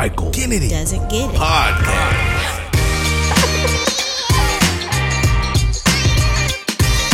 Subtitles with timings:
[0.00, 1.36] Michael Kennedy Doesn't get it.
[1.36, 2.40] Podcast.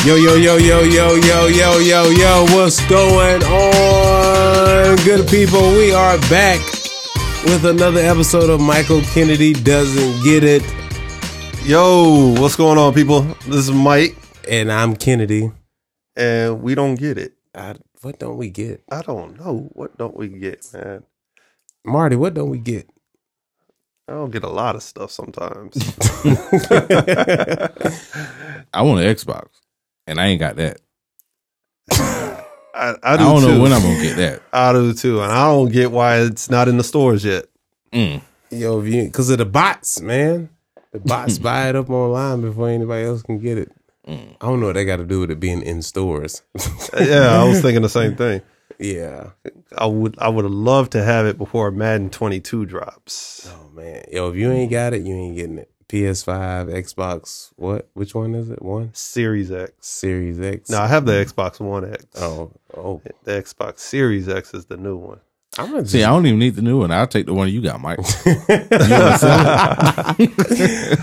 [0.06, 4.94] Yo, yo, yo, yo, yo, yo, yo, yo, yo, what's going on?
[5.04, 6.60] Good people, we are back
[7.46, 10.62] with another episode of Michael Kennedy Doesn't Get It.
[11.64, 13.22] Yo, what's going on, people?
[13.48, 14.14] This is Mike,
[14.48, 15.50] And I'm Kennedy.
[16.14, 17.32] and we don't get it.
[17.52, 18.84] I, what don't we get?
[18.92, 19.68] I don't know.
[19.72, 21.02] What don't we get, man?
[21.86, 22.90] Marty, what don't we get?
[24.08, 25.76] I don't get a lot of stuff sometimes.
[28.72, 29.48] I want an Xbox,
[30.06, 30.78] and I ain't got that.
[31.90, 33.48] I, I, I do don't too.
[33.48, 34.42] know when I'm gonna get that.
[34.52, 37.46] I do too, and I don't get why it's not in the stores yet.
[37.92, 38.20] Mm.
[38.50, 40.50] Yo, because of the bots, man.
[40.92, 43.72] The bots buy it up online before anybody else can get it.
[44.06, 44.36] Mm.
[44.40, 46.42] I don't know what they got to do with it being in stores.
[46.98, 48.42] yeah, I was thinking the same thing.
[48.78, 49.30] Yeah.
[49.76, 53.50] I would, I would have loved to have it before Madden 22 drops.
[53.52, 55.70] Oh man, yo, if you ain't got it, you ain't getting it.
[55.88, 57.88] PS5, Xbox, what?
[57.94, 58.60] Which one is it?
[58.60, 59.72] One Series X.
[59.86, 60.68] Series X.
[60.68, 62.04] No, I have the Xbox One X.
[62.16, 63.00] Oh, oh.
[63.22, 65.20] The Xbox Series X is the new one.
[65.58, 66.90] I'm gonna See, I don't even need the new one.
[66.90, 67.98] I'll take the one you got, Mike.
[68.26, 70.98] You wanna sell it?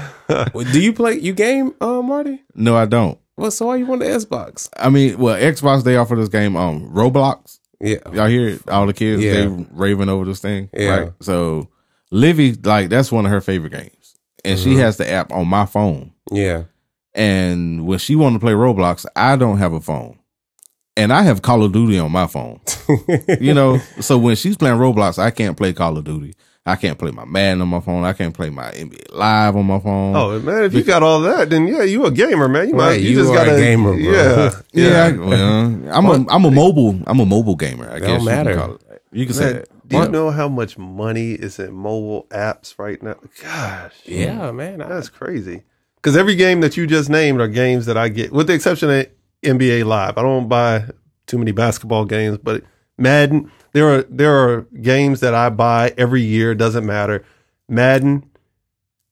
[0.53, 1.13] Well, do you play?
[1.19, 2.43] You game, uh, Marty?
[2.53, 3.17] no, I don't.
[3.35, 4.69] Well, so why you want the Xbox?
[4.77, 7.59] I mean, well, Xbox they offer this game, um, Roblox.
[7.83, 8.69] Yeah, Y'all hear it?
[8.69, 9.33] All the kids Yeah.
[9.33, 10.69] they raving over this thing.
[10.73, 10.89] Yeah.
[10.99, 11.11] Right?
[11.21, 11.67] So
[12.11, 14.79] Livy, like, that's one of her favorite games, and she Mhm.
[14.79, 16.11] has the app on my phone.
[16.31, 16.63] yeah.
[17.15, 20.17] And when she want to play Roblox, I don't have a phone,
[20.97, 22.59] and I have Call of Duty on my phone.
[23.39, 26.33] you know, so when she's playing Roblox, I can't play Call of Duty.
[26.65, 28.05] I can't play my Madden on my phone.
[28.05, 30.15] I can't play my NBA Live on my phone.
[30.15, 32.69] Oh man, if you got all that, then yeah, you a gamer, man.
[32.69, 33.99] You might, you, you just got a gamer, bro.
[33.99, 35.05] Yeah, yeah.
[35.05, 37.89] I, well, I'm a I'm a mobile I'm a mobile gamer.
[37.89, 39.01] I Don't guess you can call it.
[39.11, 39.87] You can say Man, that.
[39.89, 43.17] do you know how much money is in mobile apps right now?
[43.41, 44.79] Gosh, yeah, man.
[44.79, 45.63] That's crazy.
[45.97, 48.89] Because every game that you just named are games that I get, with the exception
[48.89, 49.07] of
[49.43, 50.17] NBA Live.
[50.17, 50.85] I don't buy
[51.27, 52.63] too many basketball games, but
[52.97, 53.51] Madden.
[53.73, 56.53] There are there are games that I buy every year.
[56.55, 57.23] Doesn't matter.
[57.67, 58.29] Madden,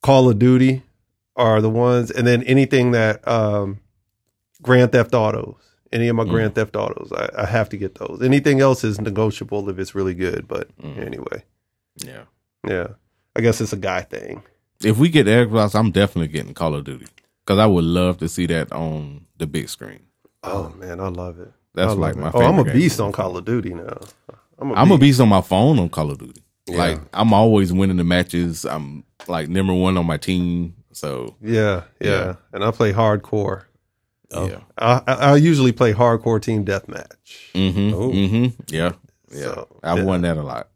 [0.04, 0.84] Call of Duty
[1.36, 3.80] are the ones, and then anything that um,
[4.62, 5.56] Grand Theft Autos.
[5.94, 6.30] Any of my Mm.
[6.30, 8.22] Grand Theft Autos, I, I have to get those.
[8.24, 10.48] Anything else is negotiable if it's really good.
[10.48, 11.06] But Mm.
[11.06, 11.44] anyway,
[11.98, 12.24] Yeah.
[12.66, 12.88] yeah,
[13.36, 14.42] I guess it's a guy thing.
[14.82, 17.08] If we get Xbox, I'm definitely getting Call of Duty
[17.44, 20.04] because I would love to see that on the big screen.
[20.44, 21.52] Oh man, I love it.
[21.74, 22.20] That's I love like it.
[22.20, 22.82] my Oh, I'm a favorite game.
[22.82, 23.98] beast on Call of Duty now.
[24.60, 25.02] I'm a I'm a beast.
[25.02, 26.42] beast on my phone on Call of Duty.
[26.68, 26.78] Yeah.
[26.78, 28.66] Like I'm always winning the matches.
[28.66, 30.76] I'm like number one on my team.
[30.94, 32.36] So Yeah, yeah, Yeah.
[32.54, 33.64] and I play hardcore.
[34.34, 34.48] Oh.
[34.48, 34.60] yeah.
[34.78, 37.52] I, I I usually play hardcore team deathmatch.
[37.54, 37.94] Mm-hmm.
[37.94, 38.10] Oh.
[38.12, 38.62] Mm-hmm.
[38.74, 38.92] Yeah.
[39.32, 39.40] Yeah.
[39.44, 40.04] So, I've yeah.
[40.04, 40.68] won that a lot.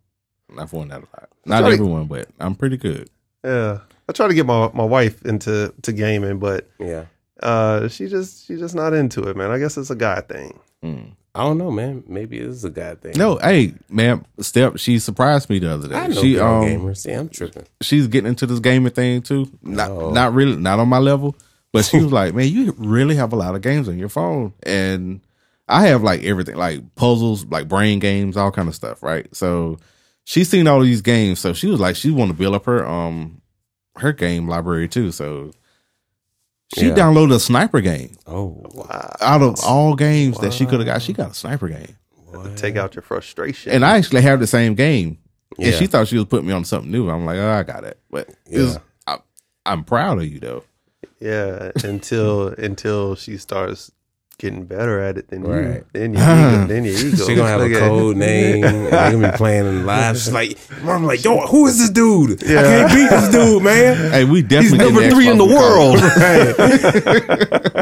[0.57, 1.29] I've won that a lot.
[1.45, 1.73] Not Sorry.
[1.73, 3.09] everyone, but I'm pretty good.
[3.44, 3.79] Yeah,
[4.09, 7.06] I try to get my, my wife into to gaming, but yeah.
[7.44, 9.51] uh, she just she's just not into it, man.
[9.51, 10.57] I guess it's a guy thing.
[10.85, 11.12] Mm.
[11.34, 12.03] I don't know, man.
[12.07, 13.13] Maybe it is a guy thing.
[13.18, 15.96] No, hey, man, Step, she surprised me the other day.
[15.96, 17.06] I know she um gamers.
[17.06, 17.66] Yeah, I'm tripping.
[17.81, 19.50] she's getting into this gaming thing too.
[19.62, 20.12] Not Oh.
[20.12, 21.35] not really not on my level.
[21.74, 24.53] But she was like, Man, you really have a lot of games on your phone.
[24.63, 25.19] And
[25.68, 29.28] I have like everything, like puzzles, like brain games, all kind of stuff, right?
[29.35, 29.78] So
[30.24, 31.41] she's seen all these games.
[31.41, 33.41] So she was like, she want to build up her um
[33.97, 35.12] her game library too.
[35.12, 35.51] So
[36.76, 36.94] she Yeah.
[36.96, 38.16] downloaded a sniper game.
[38.26, 41.68] Oh, Wow, Out of all games that she could have got, she got a sniper
[41.70, 41.96] game.
[42.56, 43.72] take out your frustration.
[43.72, 45.20] And I actually have the same game.
[45.58, 45.68] Yeah.
[45.68, 47.09] And she thought she was putting me on something new.
[47.09, 47.98] I'm like, oh, I got it.
[48.12, 48.78] But it's,
[49.08, 49.20] I,
[49.66, 50.64] I'm proud of you though.
[51.20, 53.90] yeah, until until she starts
[54.38, 55.84] getting better at it, then you, Right.
[55.94, 57.25] then your ego, then your ego.
[57.25, 58.63] She gonna have a Look at- code name.
[58.63, 60.18] and they gonna be playing in live.
[60.18, 62.44] She's like, Mom, like, yo, who is this dude?
[62.44, 64.12] I can't beat this dude, man.
[64.12, 65.56] Hey, we definitely He's number three in the Xbox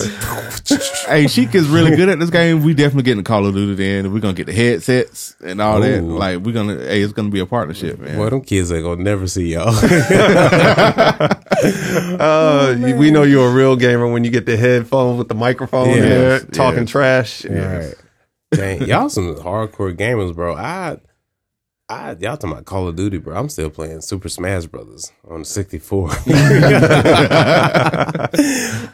[1.09, 2.63] hey, she gets really good at this game.
[2.63, 4.13] We definitely getting Call of Duty then.
[4.13, 6.03] We're gonna get the headsets and all that.
[6.03, 8.17] Like we're gonna hey, it's gonna be a partnership, man.
[8.17, 9.75] Boy, them kids ain't gonna never see y'all.
[12.19, 15.35] Uh, you- we know you're a real gamer when you get the headphones with the
[15.35, 16.91] microphone Yes, there, talking yes.
[16.91, 17.45] trash.
[17.45, 17.95] Right.
[18.53, 20.55] Dang, y'all some hardcore gamers, bro.
[20.55, 20.99] I,
[21.89, 23.37] I, y'all talking about Call of Duty, bro.
[23.37, 26.09] I'm still playing Super Smash Brothers on the 64.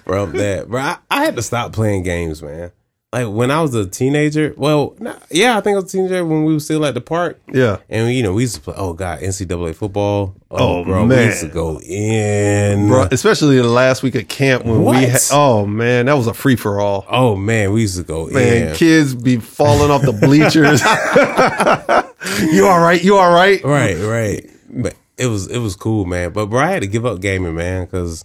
[0.04, 0.80] bro, that, bro.
[0.80, 2.72] I, I had to stop playing games, man.
[3.12, 4.54] Like when I was a teenager.
[4.56, 7.00] Well, nah, yeah, I think I was a teenager when we were still at the
[7.02, 7.40] park.
[7.52, 7.78] Yeah.
[7.90, 8.74] And you know, we used to play.
[8.76, 10.34] Oh God, NCAA football.
[10.50, 11.26] Oh, oh, bro, we man.
[11.28, 12.88] used to go in.
[12.88, 16.34] Bro, especially the last week of camp when we had, oh man, that was a
[16.34, 17.04] free for all.
[17.08, 18.74] Oh man, we used to go Man, in.
[18.76, 20.80] kids be falling off the bleachers.
[22.54, 23.02] you all right?
[23.02, 23.62] You all right?
[23.62, 24.50] Right, right.
[24.70, 26.32] But it was it was cool, man.
[26.32, 28.24] But bro, I had to give up gaming, man, because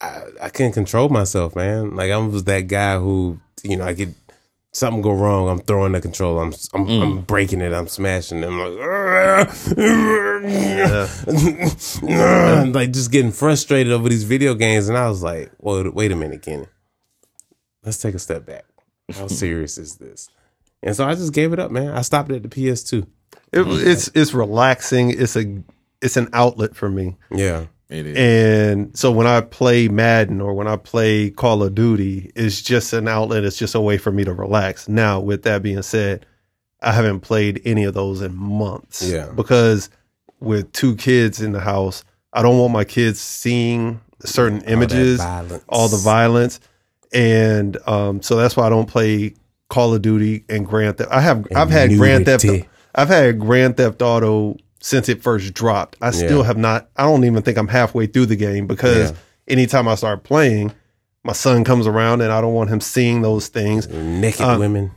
[0.00, 1.96] I I couldn't control myself, man.
[1.96, 4.10] Like I was that guy who you know I get
[4.72, 8.46] something go wrong, I'm throwing the controller, I'm I'm, I'm breaking it, I'm smashing it.
[8.46, 8.78] I'm like,
[12.74, 16.16] like just getting frustrated over these video games, and I was like, well, wait a
[16.16, 16.66] minute, Kenny,
[17.84, 18.64] let's take a step back.
[19.12, 20.28] How serious is this?
[20.82, 21.90] And so I just gave it up, man.
[21.90, 23.06] I stopped at the PS2.
[23.52, 25.10] It, it's it's relaxing.
[25.10, 25.62] It's a
[26.00, 27.16] it's an outlet for me.
[27.30, 27.66] Yeah.
[27.90, 28.16] It is.
[28.16, 32.92] And so when I play Madden or when I play Call of Duty, it's just
[32.92, 33.44] an outlet.
[33.44, 34.88] It's just a way for me to relax.
[34.88, 36.24] Now, with that being said,
[36.80, 39.02] I haven't played any of those in months.
[39.02, 39.30] Yeah.
[39.34, 39.90] Because
[40.38, 45.64] with two kids in the house, I don't want my kids seeing certain images, violence.
[45.68, 46.60] all the violence.
[47.12, 49.34] And um, so that's why I don't play
[49.68, 51.10] Call of Duty and Grand Theft.
[51.10, 52.44] I have I've had Grand Theft.
[52.94, 55.96] I've had Grand Theft Auto since it first dropped.
[56.00, 56.44] I still Yeah.
[56.46, 56.88] have not.
[56.96, 59.16] I don't even think I'm halfway through the game because Yeah.
[59.48, 60.72] anytime I start playing,
[61.22, 63.88] my son comes around and I don't want him seeing those things.
[63.88, 64.90] naked Uh, women.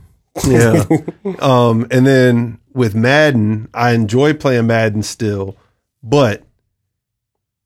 [0.48, 0.84] Yeah.
[1.38, 5.56] um, and then with Madden, I enjoy playing Madden still,
[6.02, 6.42] but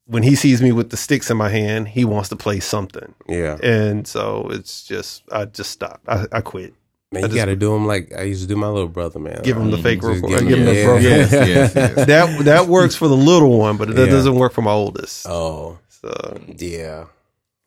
[0.07, 3.15] when he sees me with the sticks in my hand, he wants to play something.
[3.29, 6.09] Yeah, And so it's just, I just stopped.
[6.09, 6.75] I, I quit.
[7.13, 9.41] Man, you got to do them like I used to do my little brother, man.
[9.43, 10.31] Give him the fake report.
[10.33, 10.85] give Give him the yeah.
[10.85, 12.07] bro- yes, yes, yes.
[12.07, 14.13] That that works for the little one, but that Yeah.
[14.13, 15.27] doesn't work for my oldest.
[15.29, 17.05] Oh, So, yeah.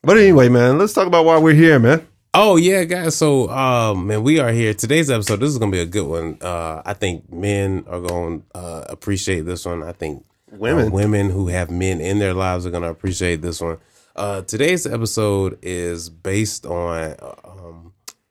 [0.04, 2.08] but anyway, man, let's talk about why we're here, man.
[2.34, 3.16] Oh yeah, guys.
[3.18, 4.74] So, um, man, we are here.
[4.74, 5.42] Today's episode.
[5.42, 6.38] This is gonna be a good one.
[6.40, 9.84] Uh, I think men are gonna uh, appreciate this one.
[9.84, 10.88] I think Women.
[10.88, 13.80] uh, women who have men in their lives are gonna appreciate this one.
[14.16, 17.16] Uh, today's episode is based on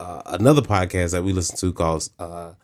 [0.01, 2.55] uh, another podcast that we listen to called uh,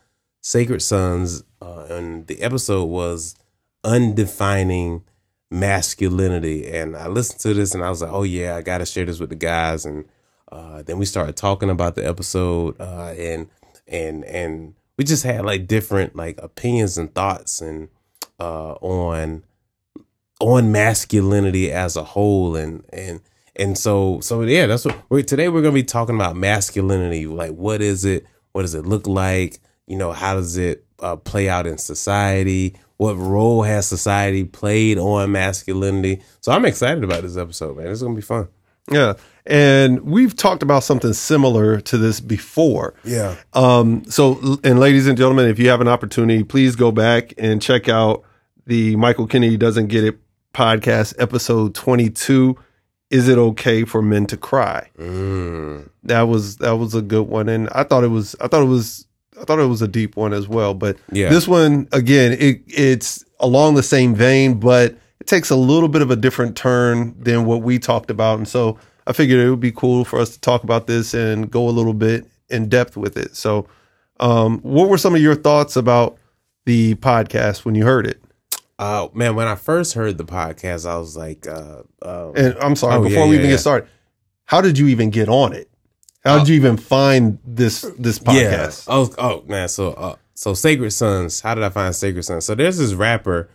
[0.41, 3.37] Sacred Sons, uh, and the episode was
[3.85, 5.03] undefining
[5.51, 6.67] masculinity.
[6.67, 9.05] And I listened to this and I was like, oh yeah, I got to share
[9.05, 9.85] this with the guys.
[9.85, 10.07] And
[10.51, 13.49] uh, then we started talking about the episode, uh, and
[13.87, 17.89] and and we just had like different like opinions and thoughts and
[18.41, 19.45] uh, on
[20.41, 23.21] on masculinity as a whole, and and
[23.59, 25.49] and so so yeah, that's what we're today.
[25.49, 27.27] We're gonna be talking about masculinity.
[27.27, 28.27] Like, what is it?
[28.53, 29.59] What does it look like?
[29.87, 32.77] You know, how does it uh, play out in society?
[32.97, 36.23] What role has society played on masculinity?
[36.41, 37.89] So I'm excited about this episode, man.
[37.89, 38.49] It's gonna be fun.
[38.91, 39.15] Yeah.
[39.47, 42.95] And we've talked about something similar to this before.
[43.05, 43.37] Yeah.
[43.53, 47.63] Um, so, and ladies and gentlemen, if you have an opportunity, please go back and
[47.63, 48.25] check out
[48.67, 50.19] the Michael Kennedy Doesn't Get It
[50.53, 52.57] podcast, episode 22.
[53.11, 54.91] Is it okay for men to cry?
[54.99, 55.89] Mm.
[56.05, 57.49] That was, that was a good one.
[57.49, 59.07] And I thought it was, I thought it was,
[59.41, 60.75] I thought it was a deep one as well.
[60.75, 61.29] But Yeah.
[61.29, 66.03] this one, again, it, it's along the same vein, but it takes a little bit
[66.03, 68.39] of a different turn than what we talked about.
[68.39, 71.49] And so I figured it would be cool for us to talk about this and
[71.51, 73.37] go a little bit in depth with it.
[73.37, 73.67] So,
[74.19, 76.17] um, what were some of your thoughts about
[76.65, 78.21] the podcast when you heard it?
[78.79, 82.77] Uh, man, when I first heard the podcast, I was like, uh, uh, And I'm
[82.77, 83.53] sorry, Oh, before yeah, we yeah, even yeah.
[83.55, 83.89] get started,
[84.45, 85.71] how did you even get on it?
[86.25, 88.87] How did you even find this this podcast?
[88.89, 88.95] Yeah.
[88.95, 89.69] Oh, oh man.
[89.69, 91.41] So, uh, so Sacred Sons.
[91.41, 92.45] How did I find Sacred Sons?
[92.45, 93.49] So there's this rapper,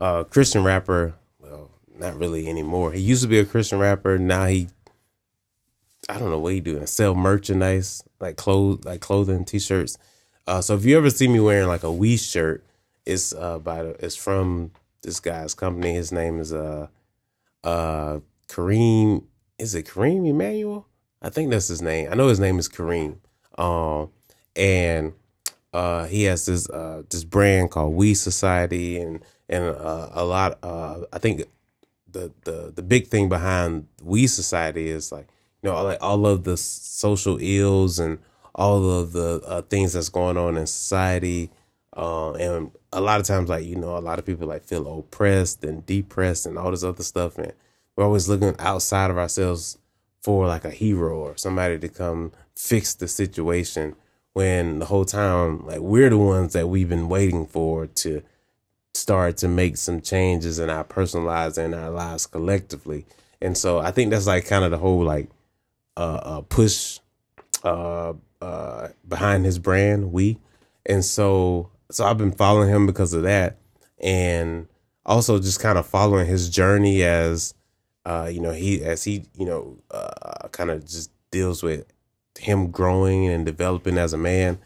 [0.00, 1.14] uh, Christian rapper.
[1.38, 2.90] Well, not really anymore.
[2.92, 4.18] He used to be a Christian rapper.
[4.18, 4.68] Now he,
[6.08, 6.84] I don't know what he doing.
[6.86, 9.96] Sell merchandise like clothes, like clothing, t-shirts.
[10.48, 12.64] Uh, so if you ever see me wearing like a We shirt,
[13.06, 14.72] it's uh by the, it's from
[15.02, 15.94] this guy's company.
[15.94, 16.88] His name is uh
[17.64, 19.24] uh Kareem.
[19.58, 20.86] Is it Kareem Emmanuel?
[21.22, 22.08] I think that's his name.
[22.10, 23.16] I know his name is Kareem.
[23.58, 24.10] Um,
[24.54, 25.14] and
[25.72, 30.58] uh, he has this uh this brand called We Society, and and uh, a lot.
[30.62, 31.44] Uh, I think
[32.10, 35.28] the the the big thing behind We Society is like
[35.62, 38.18] you know like all of the social ills and
[38.54, 41.50] all of the uh, things that's going on in society.
[41.96, 44.98] Uh, and a lot of times, like you know, a lot of people like feel
[44.98, 47.52] oppressed and depressed and all this other stuff, and
[47.96, 49.78] we're always looking outside of ourselves
[50.22, 53.94] for like a hero or somebody to come fix the situation
[54.32, 58.22] when the whole time like we're the ones that we've been waiting for to
[58.94, 63.06] start to make some changes in our personal lives and our lives collectively.
[63.40, 65.28] And so i think that's like kind of the whole like
[65.96, 66.98] uh, uh push
[67.62, 70.38] uh uh, behind his brand, we,
[70.84, 73.58] and so so I've been following him because of that,
[74.00, 74.66] and
[75.04, 77.54] also just kind of following his journey as,
[78.04, 81.86] uh, you know, he as he you know uh, kind of just deals with
[82.38, 84.58] him growing and developing as a man,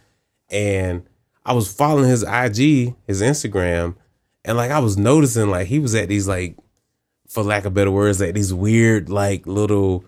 [0.49, 1.05] and
[1.45, 3.97] I was following his IG, his Instagram,
[4.45, 6.57] and like I was noticing like he was at these like,
[7.29, 10.05] for lack of better words, like these weird like little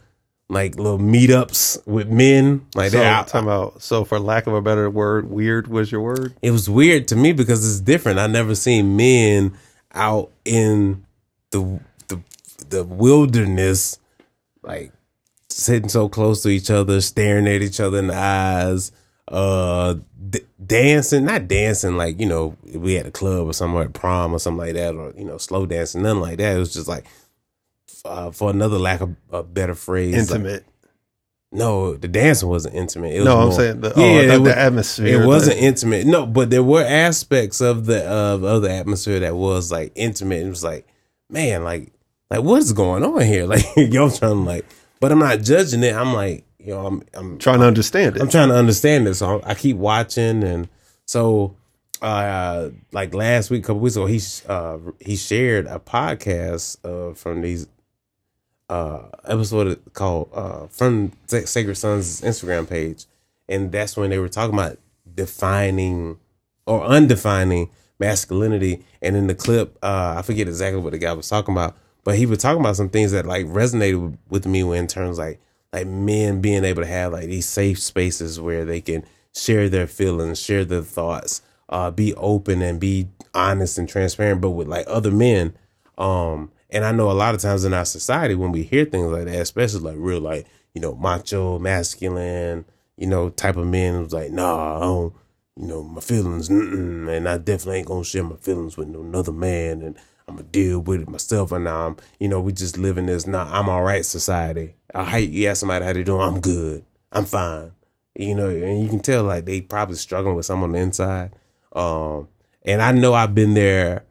[0.52, 2.66] like little meetups with men.
[2.74, 3.26] Like So, that.
[3.28, 3.82] time out.
[3.82, 6.34] So, for lack of a better word, weird was your word.
[6.42, 8.18] It was weird to me because it's different.
[8.18, 9.54] I never seen men
[9.94, 11.04] out in
[11.50, 12.20] the the
[12.68, 13.98] the wilderness,
[14.62, 14.92] like
[15.48, 18.92] sitting so close to each other, staring at each other in the eyes,
[19.28, 19.94] uh,
[20.30, 24.34] d- dancing, not dancing like you know we at a club or somewhere at prom
[24.34, 26.56] or something like that, or you know slow dancing, nothing like that.
[26.56, 27.06] It was just like.
[28.04, 30.64] Uh, for another lack of a better phrase, like- Intimate.
[31.52, 33.14] no, the dancing wasn't intimate.
[33.14, 35.22] It was no, I'm saying the, Yeah, oh, the, was- the atmosphere.
[35.22, 36.06] it wasn't the- intimate.
[36.06, 40.44] No, but there were aspects of the of, of the atmosphere that was like intimate.
[40.44, 40.86] It was like,
[41.30, 41.92] man, like
[42.30, 43.46] like what is going on here?
[43.52, 44.64] Like yo, trying to like,
[44.98, 45.94] but I'm not judging it.
[45.94, 48.22] I'm like, you know, I'm I'm trying to understand it.
[48.22, 49.18] I'm trying to understand this.
[49.18, 50.68] So I keep watching, and
[51.06, 51.54] so
[52.00, 57.14] uh, like last week, a couple weeks ago, he uh he shared a podcast uh
[57.14, 57.68] from these
[58.72, 63.04] uh episode called uh from Sacred Sons Instagram page,
[63.48, 64.78] and that's when they were talking about
[65.14, 66.18] defining
[66.66, 67.68] or undefining
[68.00, 68.84] masculinity.
[69.02, 72.16] And in the clip, uh I forget exactly what the guy was talking about, but
[72.16, 75.38] he was talking about some things that like resonated with me in terms like
[75.72, 79.86] like men being able to have like these safe spaces where they can share their
[79.86, 84.84] feelings, share their thoughts, uh, be open and be honest and transparent, but with like
[84.88, 85.54] other men.
[85.98, 89.12] Um, and I know a lot of times in our society when we hear things
[89.12, 92.64] like that, especially like real like, you know, macho, masculine,
[92.96, 95.14] you know, type of men who's like, nah, I don't,
[95.56, 99.82] you know, my feelings, and I definitely ain't gonna share my feelings with another man
[99.82, 103.06] and I'm gonna deal with it myself and I'm, you know, we just live in
[103.06, 104.74] this nah, I'm all right society.
[104.94, 106.84] I hate you ask somebody how they doing, I'm good.
[107.12, 107.72] I'm fine.
[108.14, 111.32] You know, and you can tell like they probably struggling with something on the inside.
[111.72, 112.28] Um,
[112.62, 114.04] and I know I've been there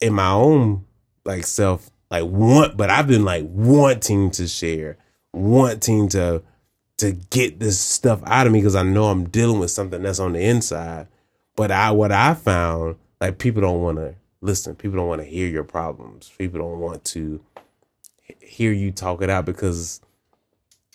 [0.00, 0.85] in my own
[1.26, 4.96] like self, like want, but I've been like wanting to share,
[5.32, 6.42] wanting to
[6.98, 10.18] to get this stuff out of me because I know I'm dealing with something that's
[10.18, 11.08] on the inside.
[11.54, 14.74] But I what I found, like people don't want to listen.
[14.74, 16.32] People don't want to hear your problems.
[16.38, 17.40] People don't want to
[18.40, 20.00] hear you talk it out because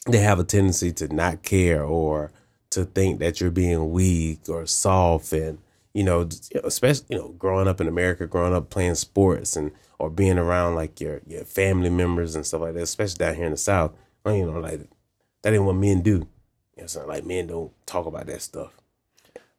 [0.07, 2.31] they have a tendency to not care or
[2.71, 5.59] to think that you're being weak or soft and
[5.93, 6.27] you know
[6.63, 9.71] especially you know growing up in america growing up playing sports and
[10.01, 13.46] or being around like your your family members and stuff like that especially down here
[13.46, 13.91] in the south
[14.24, 14.81] well, you know like
[15.43, 16.27] that ain't what men do
[16.75, 18.72] you know so like men don't talk about that stuff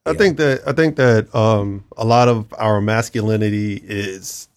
[0.05, 0.19] I Yeah.
[0.19, 4.49] think that I think that um, a lot of our masculinity is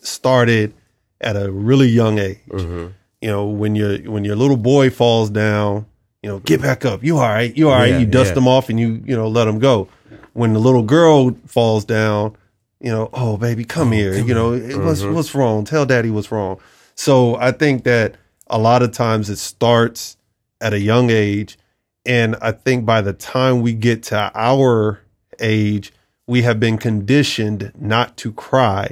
[0.00, 0.72] started
[1.20, 2.38] at a really young age.
[2.48, 2.86] mm-hmm.
[3.20, 5.84] You know, when your when your little boy falls down,
[6.22, 7.04] you know, get back up.
[7.04, 7.54] You all right?
[7.54, 7.90] You all right?
[7.90, 8.34] Yeah, you dust yeah.
[8.36, 9.88] them off and you you know let them go.
[10.32, 12.34] When the little girl falls down,
[12.80, 14.16] you know, oh baby, come here.
[14.18, 14.50] come you know,
[14.84, 15.12] what's Mhm.
[15.14, 15.64] what's wrong?
[15.64, 16.58] Tell daddy what's wrong.
[16.94, 18.16] So I think that
[18.48, 20.16] a lot of times it starts
[20.60, 21.58] at a young age,
[22.04, 25.00] and I think by the time we get to our
[25.38, 25.92] age,
[26.26, 28.90] we have been conditioned not to cry,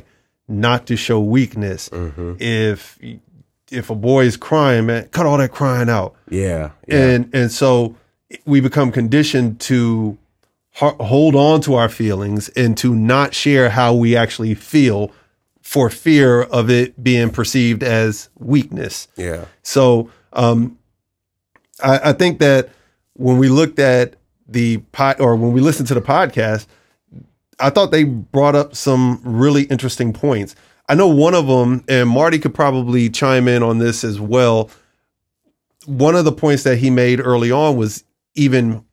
[0.49, 1.89] not to show weakness.
[1.91, 2.35] Mm-hmm.
[2.39, 2.99] If
[3.71, 7.53] if a boy is crying, man, cut all that crying out yeah yeah and and
[7.53, 7.95] so
[8.47, 10.17] we become conditioned to
[10.81, 15.13] hold on to our feelings and to not share how we actually feel
[15.61, 19.09] for fear of it being perceived as weakness.
[19.17, 19.47] Yeah.
[19.63, 20.79] So um
[21.83, 22.71] i, I think that
[23.15, 24.17] when we looked at
[24.47, 26.67] the pod or when we listened to the podcast
[27.61, 30.55] i thought they brought up some really interesting points.
[30.89, 34.71] I know one of them and marty could probably chime in on this as well.
[35.85, 38.05] One of the points that he made early on was
[38.35, 38.85] even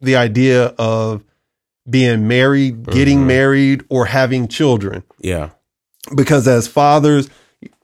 [0.00, 1.22] the idea of
[1.88, 3.26] being married, getting Mhm.
[3.26, 5.02] married, or having children.
[5.20, 5.50] yeah
[6.14, 7.28] Because as fathers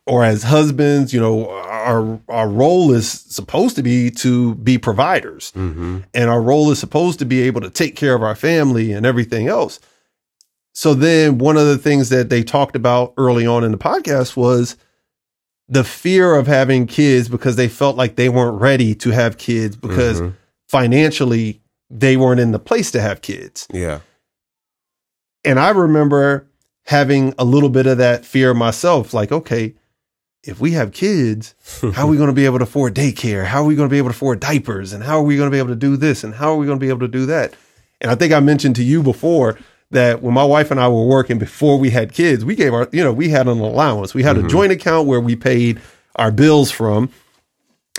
[0.07, 5.53] or as husbands, you know, our our role is supposed to be to be providers,
[5.57, 5.99] mm-hmm.
[6.15, 9.07] and our role is supposed to be able to take care of our family and
[9.07, 9.79] everything else.
[10.75, 14.37] So then, one of the things that they talked about early on in the podcast
[14.37, 14.77] was
[15.69, 19.77] the fear of having kids because they felt like they weren't ready to have kids
[19.77, 20.35] because Mhm.
[20.69, 21.61] financially
[21.93, 23.69] they weren't in the place to have kids.
[23.73, 24.01] yeah
[25.45, 26.49] And I remember
[26.87, 29.75] having a little bit of that fear myself like, okay,
[30.43, 31.55] if we have kids,
[31.95, 33.45] how are we going to be able to afford daycare?
[33.45, 34.93] How are we going to be able to afford diapers?
[34.93, 36.25] And how are we going to be able to do this?
[36.25, 37.55] And how are we going to be able to do that?
[38.01, 39.59] And I think I mentioned to you before
[39.91, 42.89] that when my wife and I were working before we had kids, we gave our,
[42.91, 44.15] you know, we had an allowance.
[44.15, 44.49] We had a mm-hmm.
[44.49, 45.81] joint account where we paid
[46.17, 47.11] our bills from.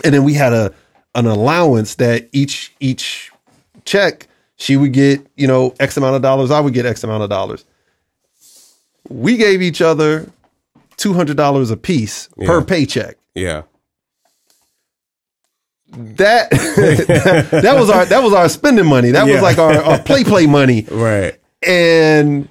[0.02, 0.74] And then we had a,
[1.14, 3.30] an allowance that each, each
[3.84, 6.50] check, she would get, you know, X amount of dollars.
[6.50, 7.64] I would get X amount of dollars.
[9.08, 10.30] We gave each other
[10.96, 13.16] $200 a piece per paycheck.
[13.34, 13.62] Yeah.
[15.96, 16.50] That,
[17.62, 19.10] that was our, that was our spending money.
[19.12, 19.34] That Yeah.
[19.34, 20.86] was like our, our play, play money.
[20.90, 21.38] Right.
[21.62, 22.48] and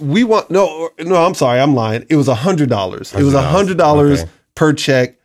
[0.00, 3.32] we want no no i'm sorry i'm lying it was a hundred dollars it was
[3.32, 4.30] a hundred dollars Okay.
[4.56, 5.16] per check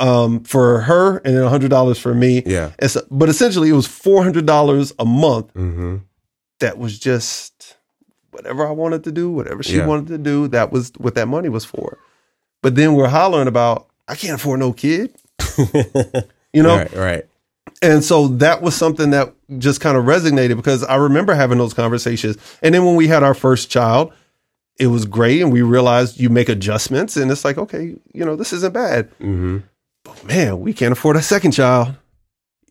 [0.00, 2.70] um for her and then a hundred dollars for me Yeah.
[2.86, 5.96] so, but essentially it was four hundred dollars a month Mm-hmm.
[6.60, 7.76] that was just
[8.32, 9.86] whatever i wanted to do whatever she Yeah.
[9.86, 11.98] wanted to do that was what that money was for
[12.62, 15.14] but then we're hollering about i can't afford no kid
[16.52, 16.92] you know Right.
[16.92, 17.24] Right.
[17.82, 21.74] and so that was something that just kind of resonated because I remember having those
[21.74, 22.36] conversations.
[22.62, 24.12] And then when we had our first child,
[24.78, 25.42] it was great.
[25.42, 29.10] And we realized you make adjustments and it's like, okay, you know, this isn't bad.
[29.20, 29.58] Mm-hmm.
[30.26, 31.94] Man, we can't afford a second child.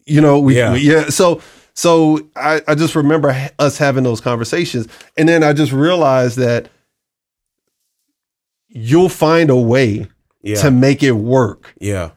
[0.06, 0.74] You know, we, Yeah.
[0.74, 1.10] we- yeah.
[1.10, 1.42] So,
[1.74, 4.88] so I, I just remember us having those conversations.
[5.18, 6.70] And then I just realized that
[8.68, 10.08] you'll find a way
[10.42, 10.56] Yeah.
[10.62, 12.12] to make it work yeah.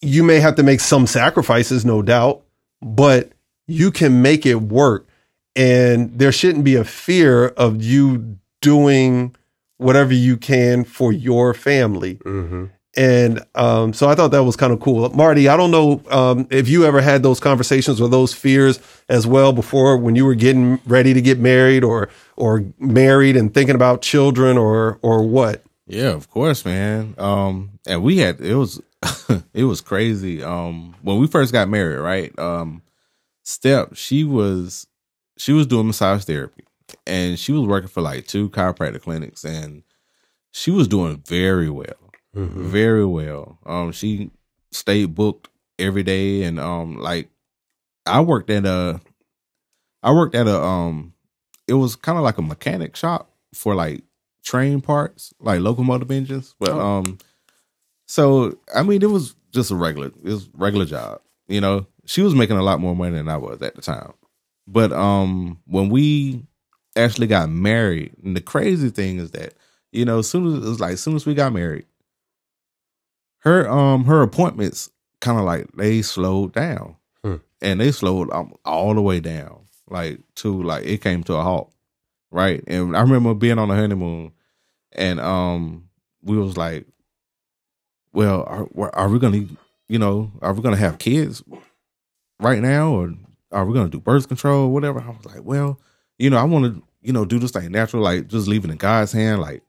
[0.00, 2.42] you may have to make some sacrifices, no doubt,
[2.82, 3.32] but
[3.66, 5.06] you can make it work.
[5.54, 9.34] And there shouldn't be a fear of you doing
[9.76, 12.14] whatever you can for your family.
[12.16, 12.66] Mm-hmm.
[12.96, 15.08] And um, so I thought that was kind of cool.
[15.10, 19.26] Marty, I don't know um, if you ever had those conversations or those fears as
[19.26, 23.76] well before when you were getting ready to get married or or married and thinking
[23.76, 25.62] about children or or what.
[25.86, 27.14] Yeah, of course, man.
[27.18, 28.80] Um, and we had it was
[29.54, 30.42] it was crazy.
[30.42, 32.36] Um, when we first got married, right?
[32.38, 32.82] Um,
[33.42, 34.86] Step, she was
[35.36, 36.64] she was doing massage therapy,
[37.06, 39.82] and she was working for like two chiropractic clinics, and
[40.52, 41.86] she was doing very well,
[42.36, 42.68] Mm-hmm.
[42.68, 43.58] very well.
[43.66, 44.30] Um, she
[44.70, 47.28] stayed booked every day, and um, like
[48.06, 49.00] I worked at a,
[50.02, 51.12] I worked at a um,
[51.66, 54.02] it was kind of like a mechanic shop for like
[54.44, 56.54] train parts, like locomotive engines.
[56.58, 56.80] But Oh.
[56.80, 57.18] um,
[58.06, 61.20] so I mean, it was just a regular, it was a regular job.
[61.48, 64.12] You know, she was making a lot more money than I was at the time.
[64.68, 66.46] But um, when we
[66.96, 69.54] actually got married, and the crazy thing is that
[69.92, 71.86] you know, as soon as it was like, as soon as we got married,
[73.40, 77.36] her um her appointments kind of like they slowed down, Hmm.
[77.60, 81.42] and they slowed um, all the way down, like to like it came to a
[81.42, 81.72] halt,
[82.30, 82.62] right?
[82.66, 84.32] And I remember being on the honeymoon,
[84.92, 85.88] and um
[86.22, 86.86] we was like,
[88.12, 88.42] well,
[88.74, 89.46] are are we gonna,
[89.88, 91.42] you know, are we gonna have kids
[92.40, 93.14] right now, or
[93.52, 95.00] are we gonna do birth control, or whatever?
[95.00, 95.78] I was like, well,
[96.18, 98.70] you know, I want to, you know, do this thing natural, like just leave it
[98.70, 99.62] in God's hand, like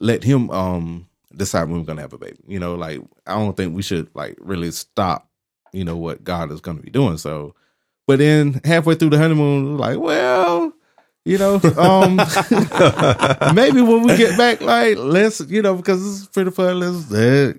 [0.00, 2.38] let Him um decide when we're gonna have a baby.
[2.46, 5.28] You know, like I don't think we should like really stop,
[5.72, 7.16] you know, what God is gonna be doing.
[7.18, 7.54] So,
[8.06, 10.72] but then halfway through the honeymoon, like, well.
[11.24, 12.16] You know, um,
[13.54, 16.80] maybe when we get back, like let's, you know, because it's pretty fun.
[16.80, 17.52] Let's uh,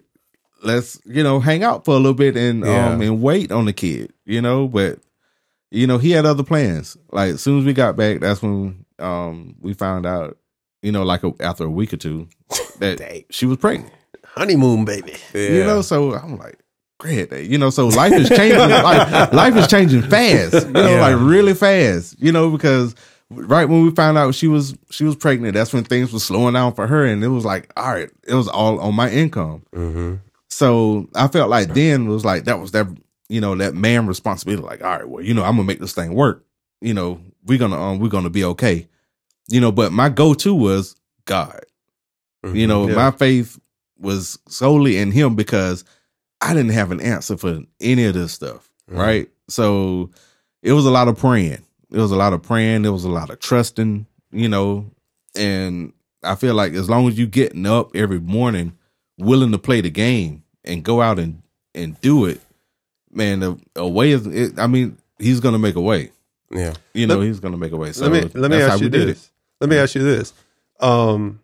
[0.64, 2.90] let's you know hang out for a little bit and Yeah.
[2.94, 4.12] um and wait on the kid.
[4.26, 5.00] You know, but
[5.72, 6.98] you know he had other plans.
[7.14, 10.38] Like as soon as we got back, that's when um we found out.
[10.82, 12.28] You know, like a, after a week or two,
[12.80, 13.26] that Dang.
[13.30, 13.94] she was pregnant.
[14.26, 15.14] Honeymoon baby.
[15.34, 15.50] Yeah.
[15.50, 16.60] You know, so I'm like,
[17.00, 17.44] great day.
[17.44, 18.58] You know, so life is changing.
[18.70, 20.66] like, life is changing fast.
[20.68, 21.02] You know, Yeah.
[21.02, 22.16] like really fast.
[22.20, 22.96] You know, because
[23.30, 26.54] right when we found out she was she was pregnant, that's when things were slowing
[26.54, 29.64] down for her, and it was like, all right, it was all on my income.
[29.74, 30.16] Mm-hmm.
[30.50, 32.88] So I felt like then was like that was that
[33.30, 34.64] you know that man responsibility.
[34.64, 36.46] Like, all right, well, you know, I'm gonna make this thing work.
[36.82, 38.88] You know, we're gonna um we're gonna be okay.
[39.50, 41.62] You know, but my go to was God.
[42.44, 42.96] You know, Yeah.
[42.96, 43.60] my faith
[44.00, 45.86] was solely in him because
[46.42, 48.70] I didn't have an answer for any of this stuff.
[48.92, 48.98] Mhm.
[48.98, 49.30] Right.
[49.48, 50.10] So
[50.62, 51.64] it was a lot of praying.
[51.92, 52.84] It was a lot of praying.
[52.86, 54.92] It was a lot of trusting, you know,
[55.36, 58.74] and I feel like as long as you getting up every morning,
[59.18, 61.42] willing to play the game and go out and,
[61.76, 62.42] and do it,
[63.12, 66.12] man, the, a way is, it, I mean, he's going to make a way.
[66.52, 66.74] Yeah.
[66.94, 67.92] You know, Let- he's going to make a way.
[67.94, 69.32] So let me let me ask you this.
[69.62, 70.34] Let me ask you this.
[70.80, 71.40] Um,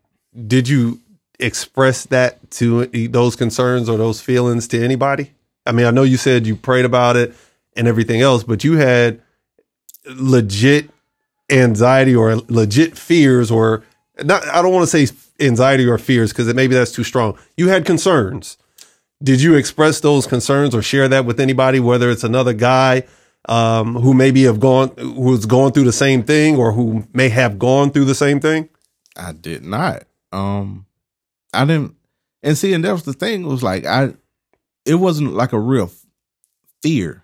[0.47, 0.99] did you
[1.39, 5.31] express that to those concerns or those feelings to anybody?
[5.65, 7.33] I mean, I know you said you prayed about it
[7.75, 9.21] and everything else, but you had
[10.05, 10.89] legit
[11.49, 13.83] anxiety or legit fears or
[14.23, 17.37] not I don't want to say anxiety or fears because maybe that's too strong.
[17.57, 18.57] You had concerns.
[19.21, 23.03] Did you express those concerns or share that with anybody, whether it's another guy
[23.47, 27.59] um, who maybe have gone who's going through the same thing or who may have
[27.59, 28.69] gone through the same thing?
[29.15, 30.03] I did not.
[30.31, 30.85] Um,
[31.53, 31.95] I didn't.
[32.41, 33.45] And see, and that was the thing.
[33.45, 34.13] Was like I,
[34.85, 35.91] it wasn't like a real
[36.81, 37.23] fear.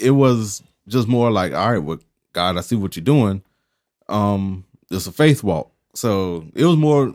[0.00, 1.98] It was just more like, all right, well,
[2.32, 3.42] God, I see what you're doing.
[4.08, 5.72] Um, it's a faith walk.
[5.94, 7.14] So it was more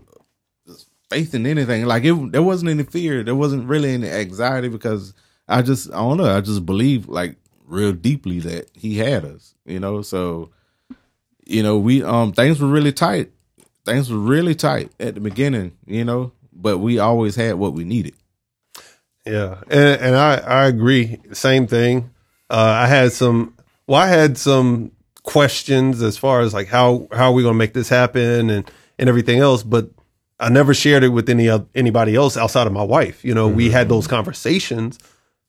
[1.09, 1.85] faith than anything.
[1.85, 3.23] Like it, there wasn't any fear.
[3.23, 5.13] There wasn't really any anxiety because
[5.47, 6.35] I just, I don't know.
[6.35, 9.55] I just believe like real deeply that He had us.
[9.65, 10.51] You know, so
[11.45, 13.31] you know we um things were really tight.
[13.85, 15.77] Things were really tight at the beginning.
[15.85, 18.15] You know, but we always had what we needed.
[19.25, 21.19] Yeah, and, and I I agree.
[21.33, 22.11] Same thing.
[22.49, 23.55] Uh, I had some.
[23.87, 24.91] Well, I had some
[25.23, 28.69] questions as far as like how how are we going to make this happen and
[28.97, 29.89] and everything else, but
[30.39, 33.23] I never shared it with any anybody else outside of my wife.
[33.25, 33.57] You know, mm-hmm.
[33.57, 34.99] we had those conversations,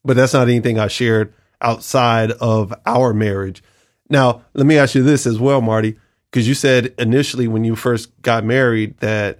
[0.04, 3.62] but that's not anything I shared outside of our marriage.
[4.08, 5.98] Now, let me ask you this as well, Marty,
[6.36, 9.38] because you said initially when you first got married that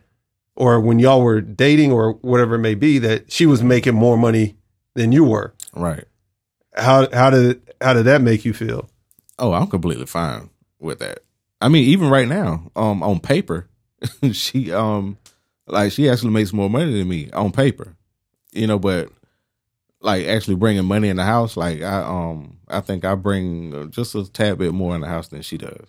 [0.54, 4.16] or when y'all were dating or whatever it may be that she was making more
[4.16, 4.56] money
[4.94, 5.52] than you were.
[5.74, 6.04] Right.
[6.74, 8.88] How how did how did that make you feel?
[9.38, 10.48] Oh, I'm completely fine
[10.80, 11.18] with that.
[11.60, 13.68] I mean, even right now, um, on paper,
[14.32, 15.18] she um,
[15.66, 17.94] like she actually makes more money than me on paper,
[18.52, 18.78] you know.
[18.78, 19.10] But
[20.00, 24.14] like actually bringing money in the house, like I um, I think I bring just
[24.14, 25.86] a tad bit more in the house than she does.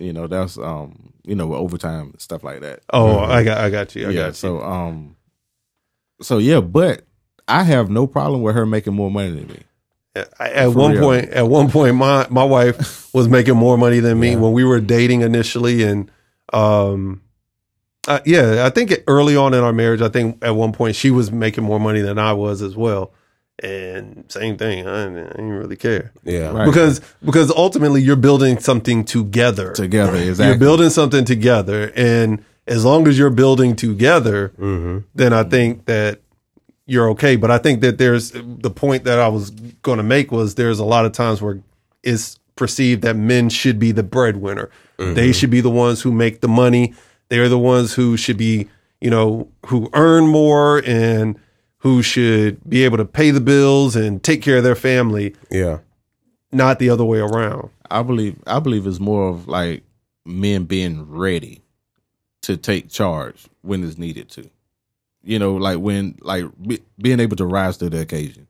[0.00, 2.80] You know, that's um, you know, overtime stuff like that.
[2.92, 3.32] Oh, mm-hmm.
[3.32, 4.08] I got, I got you.
[4.08, 4.20] I yeah.
[4.20, 4.32] Got you.
[4.32, 5.16] So um,
[6.22, 7.02] so yeah, but
[7.46, 9.62] I have no problem with her making more money than me.
[10.40, 11.02] At one real.
[11.02, 14.36] point, at one point, my my wife was making more money than me yeah.
[14.36, 16.10] when we were dating initially, and
[16.52, 17.22] um,
[18.08, 21.10] uh, yeah, I think early on in our marriage, I think at one point she
[21.10, 23.12] was making more money than I was as well.
[23.62, 26.12] And same thing, I didn't, I didn't really care.
[26.24, 26.64] Yeah, right.
[26.64, 29.72] because because ultimately you're building something together.
[29.72, 30.46] Together, exactly.
[30.46, 34.98] You're building something together, and as long as you're building together, mm-hmm.
[35.14, 36.20] then I think that
[36.86, 37.36] you're okay.
[37.36, 40.78] But I think that there's the point that I was going to make was there's
[40.78, 41.60] a lot of times where
[42.02, 44.70] it's perceived that men should be the breadwinner.
[44.98, 45.14] Mm-hmm.
[45.14, 46.94] They should be the ones who make the money.
[47.28, 48.68] They're the ones who should be,
[49.00, 51.38] you know, who earn more and
[51.80, 55.34] who should be able to pay the bills and take care of their family.
[55.50, 55.78] Yeah.
[56.52, 57.70] Not the other way around.
[57.90, 59.82] I believe I believe it's more of like
[60.24, 61.62] men being ready
[62.42, 64.50] to take charge when it's needed to
[65.22, 68.46] you know, like when like be, being able to rise to the occasion.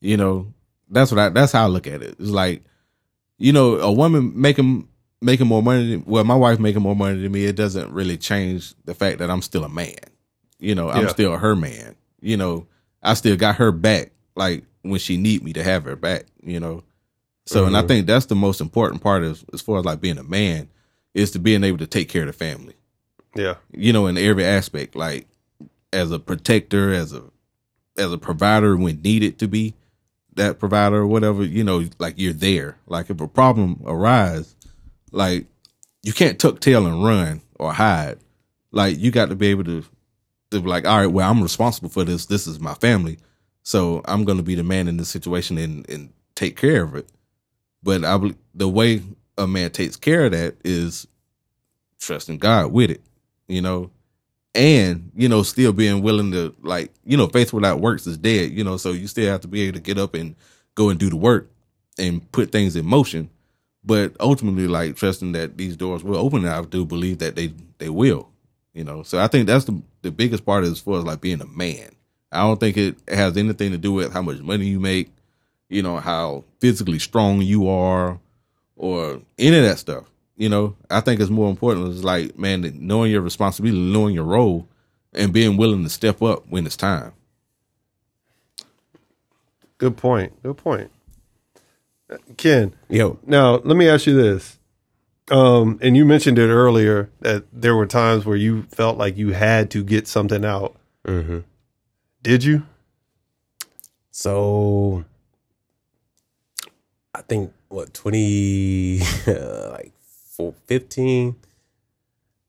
[0.00, 0.52] You know,
[0.88, 2.16] that's what I that's how I look at it.
[2.18, 2.62] It's like,
[3.38, 4.88] you know, a woman making
[5.20, 5.90] making more money.
[5.90, 7.44] Than, well, my wife making more money than me.
[7.44, 9.96] It doesn't really change the fact that I'm still a man.
[10.58, 11.08] You know, I'm yeah.
[11.08, 11.96] still her man.
[12.20, 12.66] You know,
[13.02, 14.12] I still got her back.
[14.34, 16.26] Like when she need me to have her back.
[16.42, 16.82] You know,
[17.46, 17.68] so mm-hmm.
[17.68, 17.88] and I mm-hmm.
[17.88, 20.68] think that's the most important part as as far as like being a man
[21.14, 22.74] is to being able to take care of the family.
[23.34, 24.96] Yeah, you know, in every aspect.
[24.96, 25.26] Like
[25.92, 27.22] as a protector, as a
[27.96, 29.74] as a provider when needed to be
[30.34, 32.78] that provider or whatever, you know, like you're there.
[32.86, 34.54] Like if a problem arise,
[35.10, 35.46] like
[36.02, 38.18] you can't tuck tail and run or hide.
[38.70, 39.84] Like you got to be able to
[40.50, 42.26] to like, all right, well, I'm responsible for this.
[42.26, 43.18] This is my family.
[43.62, 47.08] So I'm gonna be the man in this situation and, and take care of it.
[47.82, 48.18] But I
[48.54, 49.02] the way
[49.36, 51.06] a man takes care of that is
[52.00, 53.02] trusting God with it.
[53.46, 53.90] You know,
[54.54, 58.50] and you know still being willing to like you know faith without works is dead
[58.50, 60.34] you know so you still have to be able to get up and
[60.74, 61.50] go and do the work
[61.98, 63.28] and put things in motion
[63.84, 67.88] but ultimately like trusting that these doors will open i do believe that they they
[67.88, 68.28] will
[68.72, 71.20] you know so i think that's the the biggest part is as far as like
[71.20, 71.90] being a man
[72.32, 75.10] i don't think it has anything to do with how much money you make
[75.68, 78.18] you know how physically strong you are
[78.76, 80.04] or any of that stuff
[80.38, 81.92] you know, I think it's more important.
[81.92, 84.68] It's like, man, knowing your responsibility, knowing your role,
[85.12, 87.12] and being willing to step up when it's time.
[89.78, 90.40] Good point.
[90.44, 90.92] Good point.
[92.36, 92.72] Ken.
[92.88, 93.18] Yo.
[93.26, 94.57] Now, let me ask you this.
[95.30, 99.32] Um, and you mentioned it earlier that there were times where you felt like you
[99.32, 100.76] had to get something out.
[101.06, 101.40] Mm-hmm.
[102.22, 102.66] Did you?
[104.10, 105.04] So,
[107.14, 109.92] I think what twenty like
[110.66, 111.34] 15,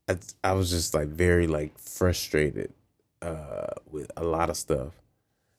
[0.08, 2.72] I, I was just like very like frustrated
[3.20, 4.92] uh, with a lot of stuff.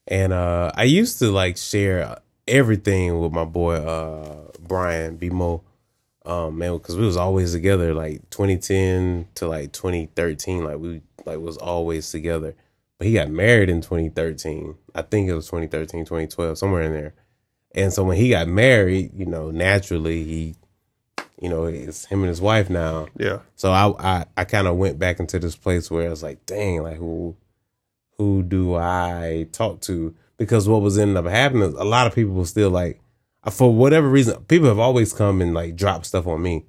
[0.07, 5.61] And uh, I used to like share everything with my boy uh, Brian BMO.
[6.25, 11.39] Um, man, because we was always together, like 2010 to like 2013, like we like
[11.39, 12.55] was always together.
[12.97, 14.75] But he got married in 2013.
[14.93, 17.13] I think it was 2013, 2012, somewhere in there.
[17.73, 20.55] And so when he got married, you know, naturally he,
[21.41, 23.07] you know, it's him and his wife now.
[23.17, 23.39] Yeah.
[23.55, 26.45] So I I, I kind of went back into this place where I was like,
[26.45, 27.35] dang, like who
[28.19, 30.13] who do I talk to?
[30.37, 33.00] Because what was ended up happening, a lot of people were still like,
[33.49, 36.65] for whatever reason, people have always come and like drop stuff on me,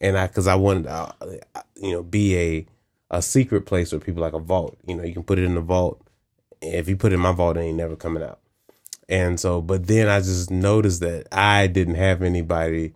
[0.00, 1.14] and I because I wanted to,
[1.54, 2.66] uh, you know, be a
[3.10, 4.76] a secret place where people like a vault.
[4.86, 6.00] You know, you can put it in the vault.
[6.62, 8.40] If you put it in my vault, it ain't never coming out.
[9.08, 12.94] And so, but then I just noticed that I didn't have anybody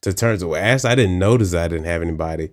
[0.00, 0.56] to turn to.
[0.56, 2.50] As I didn't notice I didn't have anybody.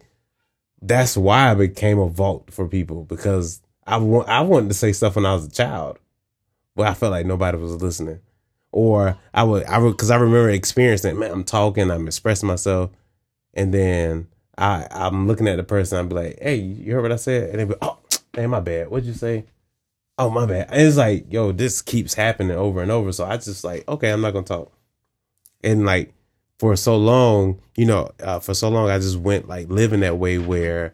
[0.82, 4.92] That's why I became a vault for people because I want I wanted to say
[4.92, 5.98] stuff when I was a child,
[6.76, 8.20] but I felt like nobody was listening.
[8.74, 12.90] Or I would I would because I remember experiencing man, I'm talking, I'm expressing myself,
[13.54, 17.18] and then I I'm looking at the person, be like, Hey, you heard what I
[17.18, 17.52] said?
[17.52, 18.00] And they be, Oh,
[18.36, 18.90] man, my bad.
[18.90, 19.46] What'd you say?
[20.18, 20.70] Oh my bad.
[20.72, 23.12] And it's like, yo, this keeps happening over and over.
[23.12, 24.72] So I just like, okay, I'm not gonna talk.
[25.64, 26.14] And like
[26.60, 30.18] for so long, you know, uh, for so long, I just went like living that
[30.18, 30.94] way where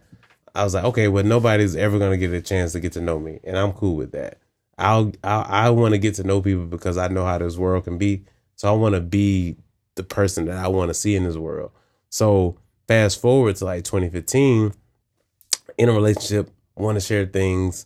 [0.55, 3.19] I was like, okay, well, nobody's ever gonna get a chance to get to know
[3.19, 4.37] me, and I'm cool with that.
[4.79, 7.83] I'll, I'll I want to get to know people because I know how this world
[7.83, 8.25] can be.
[8.55, 9.57] So I want to be
[9.95, 11.71] the person that I want to see in this world.
[12.09, 14.73] So fast forward to like 2015,
[15.77, 17.85] in a relationship, want to share things,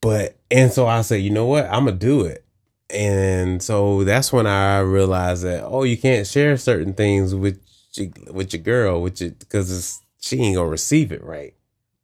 [0.00, 2.44] but and so I said, you know what, I'm gonna do it.
[2.90, 7.60] And so that's when I realized that oh, you can't share certain things with
[7.94, 11.54] your, with your girl, which because she ain't gonna receive it right.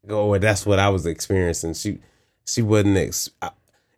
[0.08, 1.74] Oh, that's what I was experiencing.
[1.74, 1.98] She
[2.46, 2.96] she wasn't.
[2.96, 3.50] Ex- I,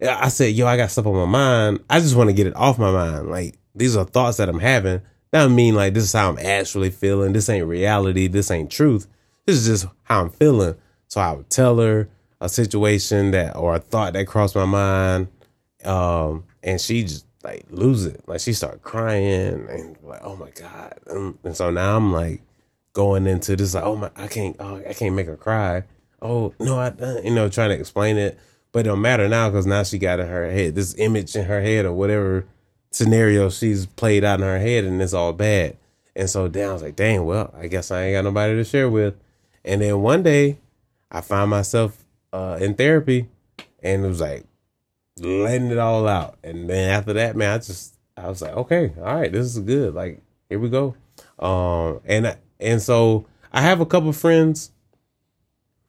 [0.03, 1.81] I said, yo, I got stuff on my mind.
[1.89, 3.31] I just want to get it off my mind.
[3.31, 5.03] Like these are thoughts that I'm having.
[5.31, 7.33] That mean like this is how I'm actually feeling.
[7.33, 8.29] This ain't reality.
[8.29, 9.07] This ain't truth.
[9.47, 10.75] This is just how I'm feeling.
[11.09, 12.09] So I would tell her
[12.41, 15.29] a situation that or a thought that crossed my mind,
[15.85, 18.23] um, and she just like lose it.
[18.27, 20.99] Like she started crying and like, oh my god.
[21.07, 22.43] And, and so now I'm like
[22.93, 25.85] going into this like, oh my, I can't, oh, I can't make her cry.
[26.21, 28.39] Oh no, I, you know, trying to explain it,
[28.73, 31.45] but it don't matter now because now she got in her head this image in
[31.45, 32.47] her head or whatever
[32.91, 35.77] scenario she's played out in her head, and it's all bad.
[36.17, 38.65] And so then I was like, dang, well, I guess I ain't got nobody to
[38.65, 39.15] share with.
[39.65, 40.59] And then one day,
[41.11, 43.29] I found myself uh, in therapy,
[43.83, 44.45] and it was like
[45.21, 46.39] letting it all out.
[46.43, 49.59] And then after that, man, I just I was like, okay, all right, this is
[49.61, 49.95] good.
[49.95, 50.97] Like here we go.
[51.39, 54.73] Um, and and so I have a couple friends.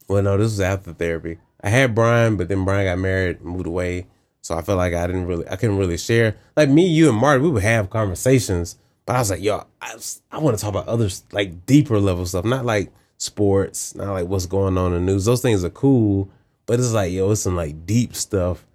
[0.10, 1.38] Well, no, this was after therapy.
[1.62, 4.08] I had Brian, but then Brian got married, moved away.
[4.42, 6.36] So I felt like I didn't really, I couldn't really share.
[6.58, 9.96] Like me, you, and Marty, we would have conversations, but I was like, yo, I,
[10.32, 14.28] I want to talk about others, like deeper level stuff, not like sports, not like
[14.28, 15.26] what's going on in the news.
[15.26, 16.30] Those things are cool,
[16.66, 18.66] but it's like, yo, it's some like deep stuff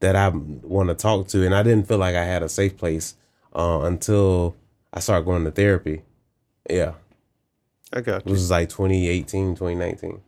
[0.00, 1.44] that I want to talk to.
[1.44, 3.14] And I didn't feel like I had a safe place
[3.54, 4.54] uh, until
[4.92, 6.02] I started going to therapy.
[6.68, 6.92] Yeah.
[7.92, 8.32] I got you.
[8.32, 10.20] was like 2018, 2019.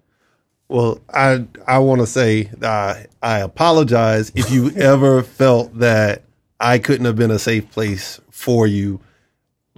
[0.69, 6.23] Well, I I want to say uh, I apologize if you ever felt that
[6.59, 9.01] I couldn't have been a safe place for you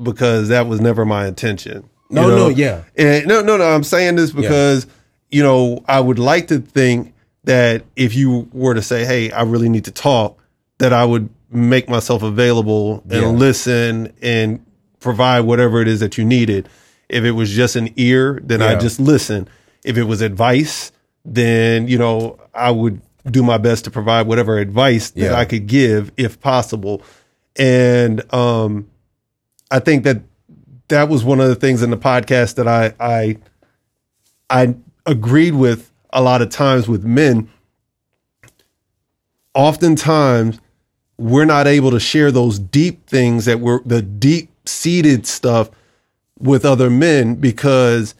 [0.02, 1.88] because that was never my intention.
[2.10, 2.36] You No, know?
[2.36, 2.82] no, yeah.
[2.96, 3.64] And no, no, no.
[3.68, 4.86] I'm saying this because
[5.30, 7.12] you know I would like to think
[7.44, 10.38] that if you were to say, "Hey, I really need to talk,"
[10.78, 13.28] that I would make myself available and Yeah.
[13.28, 14.60] listen and
[15.00, 16.68] provide whatever it is that you needed.
[17.08, 18.78] If it was just an ear, then I Yeah.
[18.78, 19.48] just listen.
[19.84, 20.92] If it was advice,
[21.24, 25.34] then you know I would do my best to provide whatever advice that Yeah.
[25.34, 27.02] I could give if possible.
[27.56, 28.88] And um
[29.70, 30.22] I think that
[30.88, 33.36] that was one of the things in the podcast that I I
[34.50, 37.50] I agreed with a lot of times with men.
[39.54, 40.60] Oftentimes,
[41.18, 45.70] we're not able to share those deep things that were the deep seated stuff
[46.38, 48.14] with other men because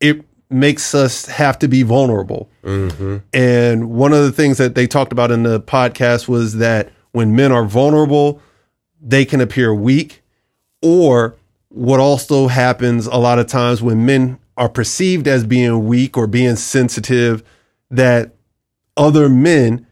[0.00, 2.50] it makes us have to be vulnerable.
[2.62, 3.18] Mm-hmm.
[3.32, 7.34] And one of the things that they talked about in the podcast was that when
[7.34, 8.40] men are vulnerable,
[9.00, 10.22] they can appear weak.
[10.82, 11.36] Or
[11.68, 16.26] what also happens a lot of times when men are perceived as being weak or
[16.26, 17.42] being sensitive,
[17.90, 18.32] that
[18.96, 19.86] other men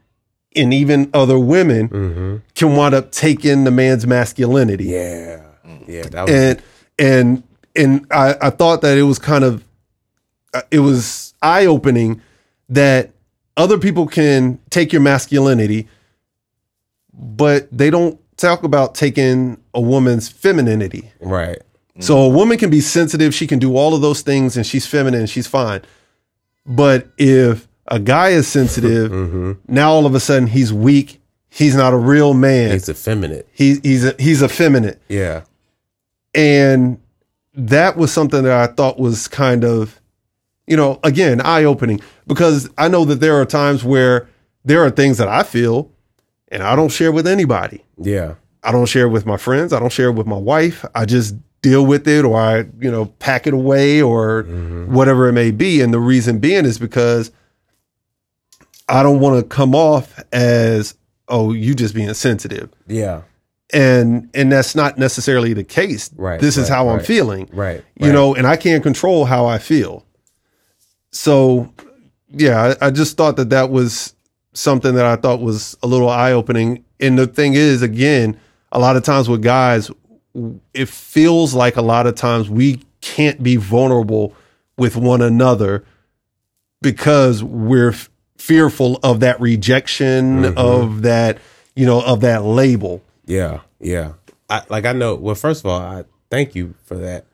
[0.55, 2.37] and even other women mm-hmm.
[2.55, 5.43] can wind up taking the man's masculinity Yeah.
[5.87, 6.03] Yeah.
[6.03, 6.63] That was, and
[6.99, 7.43] and
[7.77, 9.65] and I, I thought that it was kind of
[10.53, 12.21] Uh, it was eye opening
[12.69, 13.11] that
[13.57, 15.89] other people can take your masculinity,
[17.13, 21.11] but they don't talk about taking a woman's femininity.
[21.21, 21.59] right.
[21.99, 24.87] So a woman can be sensitive, she can do all of those things, and she's
[24.87, 25.83] feminine, she's fine.
[26.65, 29.53] But if a guy is sensitive, mm-hmm.
[29.69, 32.71] now all of a sudden he's weak, he's not a real man.
[32.71, 33.47] He's effeminate.
[33.53, 35.43] He's he's a, he's effeminate, Yeah.
[36.35, 36.99] and
[37.53, 40.00] that was something that I thought was kind of,
[40.67, 44.29] you know, again eye opening because I know that there are times where
[44.65, 45.91] there are things that I feel,
[46.49, 47.85] and I don't share with anybody.
[47.99, 48.35] Yeah.
[48.63, 49.73] I don't share it with my friends.
[49.73, 50.85] I don't share it with my wife.
[50.95, 54.93] I just deal with it or I, you know, pack it away or mm-hmm.
[54.93, 55.81] whatever it may be.
[55.81, 57.31] And the reason being is because
[58.89, 60.95] I don't want to come off as,
[61.29, 62.71] oh, you just being sensitive.
[62.87, 63.23] Yeah.
[63.73, 66.11] And and that's not necessarily the case.
[66.17, 67.49] Right, This is right, how I'm feeling.
[67.53, 67.85] Right.
[67.97, 68.13] You right.
[68.13, 70.05] know, and I can't control how I feel.
[71.13, 71.73] So,
[72.29, 74.15] yeah, I, I just thought that that was
[74.53, 76.85] something that I thought was a little eye opening.
[77.01, 78.39] And the thing is, again,
[78.73, 79.91] a lot of times with guys,
[80.75, 84.35] it feels like a lot of times we can't be vulnerable
[84.77, 85.85] with one another
[86.83, 90.59] because we're f- fearful of that rejection, Mm-hmm.
[90.59, 91.39] of that,
[91.75, 93.03] you know, of that label.
[93.27, 94.13] Yeah, yeah.
[94.49, 95.15] I like I know.
[95.15, 97.27] Well, first of all, I thank you for that.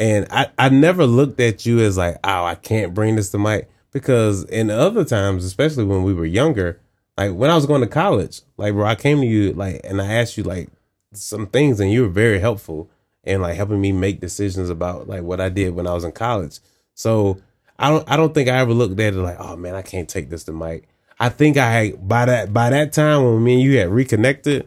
[0.00, 3.38] And I I never looked at you as like, oh, I can't bring this to
[3.38, 6.80] Mike because in other times, especially when we were younger,
[7.18, 10.00] like when I was going to college, like bro, I came to you like and
[10.00, 10.70] I asked you like
[11.12, 12.88] some things and you were very helpful
[13.24, 16.12] in like helping me make decisions about like what I did when I was in
[16.12, 16.60] college.
[16.94, 17.38] So
[17.78, 20.08] I don't I don't think I ever looked at it like, oh man, I can't
[20.08, 20.88] take this to Mike.
[21.18, 24.66] I think I by that by that time when me and you had reconnected,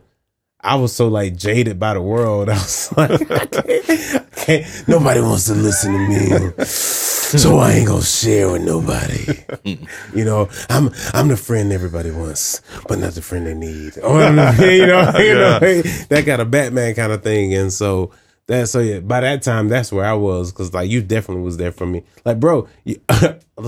[0.63, 2.49] I was so like jaded by the world.
[2.49, 6.63] I was like, I can't, I can't nobody wants to listen to me.
[6.65, 9.25] So I ain't gonna share with nobody.
[10.13, 13.97] You know, I'm I'm the friend everybody wants, but not the friend they need.
[13.97, 17.53] Or you know, you know, that got a Batman kind of thing.
[17.53, 18.11] And so
[18.47, 21.57] that so yeah, by that time that's where I was because like you definitely was
[21.57, 22.03] there for me.
[22.25, 23.01] Like bro, you,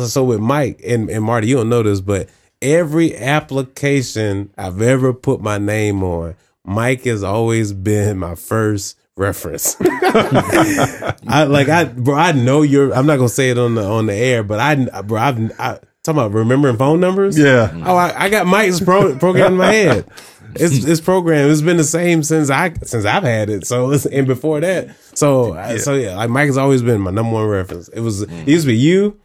[0.06, 2.30] so with Mike and, and Marty, you don't know this, but
[2.62, 9.78] every application I've ever put my name on, Mike has always been my first reference.
[9.82, 12.94] I like I bro, I know you're.
[12.94, 15.80] I'm not gonna say it on the on the air, but I bro, I've I,
[16.04, 17.38] talking about remembering phone numbers.
[17.38, 17.72] Yeah.
[17.86, 20.08] Oh, I, I got Mike's pro, program in my head.
[20.56, 21.52] It's it's programmed.
[21.52, 23.68] It's been the same since I since I've had it.
[23.68, 27.12] So it's, and before that, so I- so yeah, like Mike has always been my
[27.12, 27.90] number one reference.
[27.90, 29.20] It was it used to be you.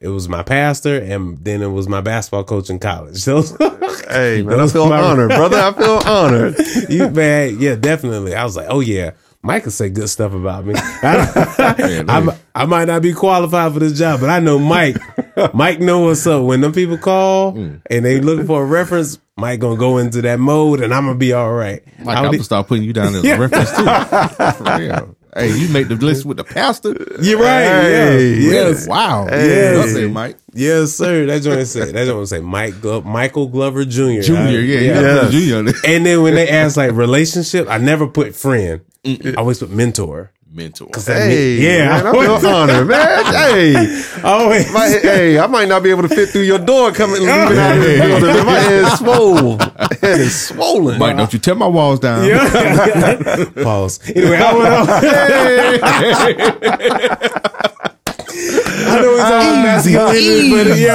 [0.00, 3.22] It was my pastor, and then it was my basketball coach in college.
[3.28, 3.42] So
[4.08, 5.58] Hey, man, I feel honored, brother.
[5.58, 6.56] I feel honored.
[6.88, 8.34] you man, yeah, definitely.
[8.34, 10.74] I was like, oh yeah, Mike can say good stuff about me.
[10.76, 14.96] I, I'm- might not be qualified for this job, but I know Mike.
[15.54, 16.44] Mike know what's up.
[16.44, 17.76] When them people call hmm.
[17.88, 21.18] and they looking for a reference, Mike gonna go into that mode, and I'm gonna
[21.18, 21.82] be all right.
[22.00, 25.16] Like I I'm gonna start putting you down as a reference too.
[25.38, 26.94] Hey, you make the list with the pastor.
[27.20, 27.62] You're right.
[27.64, 28.34] Hey.
[28.34, 28.50] yeah.
[28.50, 28.86] Yes.
[28.86, 29.26] Wow.
[29.28, 29.76] Hey.
[29.78, 30.36] Up there, Mike.
[30.54, 31.26] Yes, sir.
[31.26, 34.20] That joint say that joint say Mike Glo- Michael Glover Jr.
[34.22, 34.58] Junior.
[34.58, 35.26] I- Yeah, Yeah.
[35.28, 35.72] a junior.
[35.86, 38.80] And then when they ask like relationship, I never put friend.
[39.06, 40.32] I always put mentor.
[40.58, 40.88] Mentor.
[40.94, 43.24] yeah, Hey, man, I always- feel honored, man.
[43.48, 43.74] Hey,
[44.24, 44.70] always.
[44.72, 47.76] my, hey, I might not be able to fit through your door coming leaving out
[47.76, 48.44] of the building.
[48.46, 49.56] My head's swole.
[49.56, 50.98] My head is swollen.
[50.98, 52.24] Mike, don't you tear my walls down.
[52.26, 53.44] Yeah.
[53.62, 54.00] Pause.
[54.10, 54.88] Anyway, I went on.
[58.80, 60.94] I know it's all masculinity, but yo,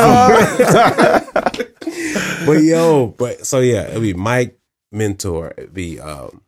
[2.46, 4.58] but yo, but so yeah, it'd be Mike
[4.92, 5.54] mentor.
[5.58, 6.42] It'd be um.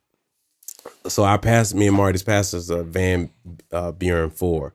[1.07, 3.29] So our pastor, me and Marty's pastors, uh, Van
[3.71, 4.73] uh, Buren four,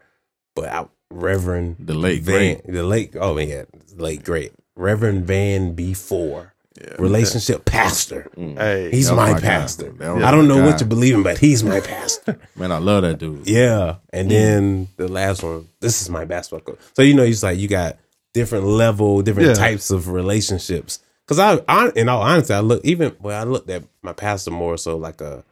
[0.54, 2.66] but I, Reverend The late Van, great.
[2.72, 3.64] the late oh yeah,
[3.96, 6.54] late great Reverend Van B four,
[6.98, 8.30] relationship pastor.
[8.36, 9.92] Hey, He's my, my pastor.
[10.00, 10.66] I don't know guy.
[10.66, 12.38] what you believe in, but he's my pastor.
[12.56, 13.48] Man, I love that dude.
[13.48, 13.96] yeah.
[14.12, 16.78] And then the last one, this is my basketball coach.
[16.94, 17.98] So you know, it's like you got
[18.32, 19.54] different level, different Yeah.
[19.54, 21.00] types of relationships.
[21.26, 24.52] Because I, I, in all honesty, I look even well, I looked at my pastor
[24.52, 25.44] more so like a.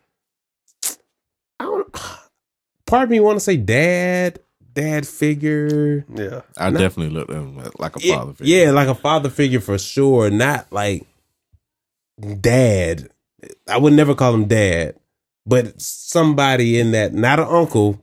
[2.88, 2.98] I don't.
[2.98, 4.40] Part of me want to say dad,
[4.74, 6.04] dad figure.
[6.14, 6.78] yeah, I No.
[6.78, 8.56] definitely looked at him like a father figure.
[8.64, 10.30] yeah, like a father figure for sure.
[10.30, 11.06] Not like
[12.40, 13.08] dad.
[13.68, 14.94] I would never call him dad,
[15.46, 18.00] but somebody in that, not an uncle,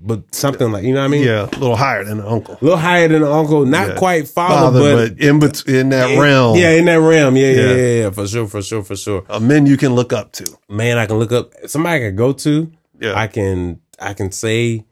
[0.00, 1.24] but something like you know what I mean.
[1.24, 2.54] yeah, a little higher than an uncle.
[2.60, 3.94] a little higher than an uncle, not Yeah.
[3.96, 7.36] quite father, Father, but, but, in between in that realm, Yeah, in that realm.
[7.36, 7.74] Yeah, yeah, Yeah.
[7.74, 9.24] yeah, yeah, for sure, for sure, for sure.
[9.28, 10.46] a man you can look up to.
[10.68, 12.70] Man, I can look up somebody I can go to.
[13.00, 14.84] Yeah, I can I can say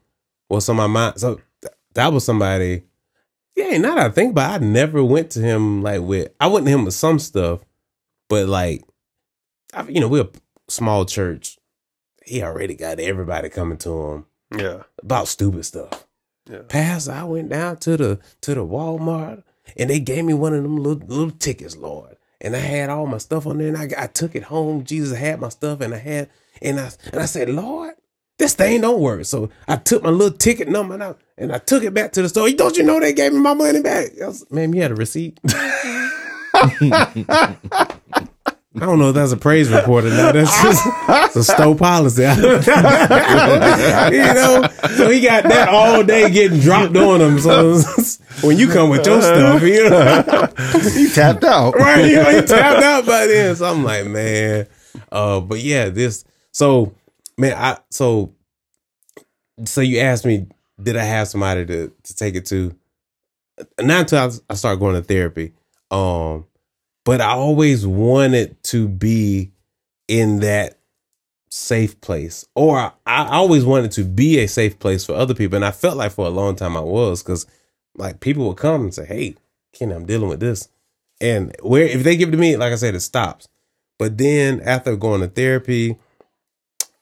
[0.48, 1.20] what's on my mind.
[1.20, 2.84] So th- that was somebody.
[3.54, 6.32] Yeah, now that I think about, it, I never went to him like with.
[6.38, 7.60] I went to him with some stuff,
[8.28, 8.84] but like,
[9.72, 10.30] I, you know, we're a
[10.68, 11.58] small church.
[12.24, 14.26] He already got everybody coming to him.
[14.56, 14.82] Yeah.
[15.02, 16.06] about stupid stuff.
[16.48, 16.62] Yeah.
[16.68, 19.42] Pastor, I went down to the to the Walmart
[19.76, 22.16] and they gave me one of them little little tickets, Lord.
[22.40, 24.84] And I had all my stuff on there, and I, I took it home.
[24.84, 26.28] Jesus had my stuff, and I had
[26.60, 27.94] and I and I said, Lord,
[28.38, 29.24] this thing don't work.
[29.24, 32.22] So I took my little ticket number and I, and I took it back to
[32.22, 32.50] the store.
[32.50, 34.10] Don't you know they gave me my money back?
[34.22, 35.38] I was, Man, you had a receipt.
[38.78, 40.34] I don't know if that's a praise report or not.
[40.34, 42.22] That's just it's a store policy.
[42.22, 42.60] you know,
[44.96, 47.38] so he got that all day getting dropped on him.
[47.40, 47.80] So
[48.46, 50.22] when you come with your stuff, you know,
[50.90, 51.74] He tapped out.
[51.74, 52.04] right?
[52.04, 53.56] You know, he tapped out by then.
[53.56, 54.66] So I'm like, man.
[55.10, 56.24] Uh, but yeah, this.
[56.52, 56.92] So
[57.38, 58.34] man, I so
[59.64, 60.46] so you asked me,
[60.82, 62.74] did I have somebody to to take it to?
[63.80, 65.54] Not until I, I started going to therapy.
[65.90, 66.46] Um,
[67.04, 69.52] but I always wanted to be
[70.08, 70.78] in that
[71.48, 75.56] safe place, or I, I always wanted to be a safe place for other people,
[75.56, 77.46] and I felt like for a long time I was because
[77.96, 79.36] like people would come and say, "Hey,
[79.72, 80.68] Ken, I'm dealing with this,"
[81.20, 83.48] and where if they give it to me, like I said, it stops.
[83.98, 85.96] But then after going to therapy,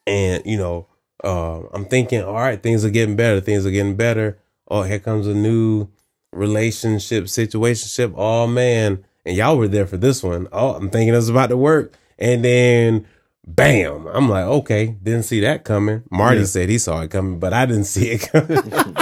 [0.07, 0.87] and you know,
[1.23, 3.41] uh, I'm thinking, all right, things are getting better.
[3.41, 4.39] Things are getting better.
[4.69, 5.89] Oh, here comes a new
[6.33, 8.13] relationship, situationship.
[8.17, 10.49] Oh man, and y'all were there for this one.
[10.53, 13.07] Oh, I'm thinking it's about to work, and then
[13.47, 16.03] bam, I'm like, okay, didn't see that coming.
[16.11, 16.47] Marty Yeah.
[16.47, 18.97] said he saw it coming, but I didn't see it coming,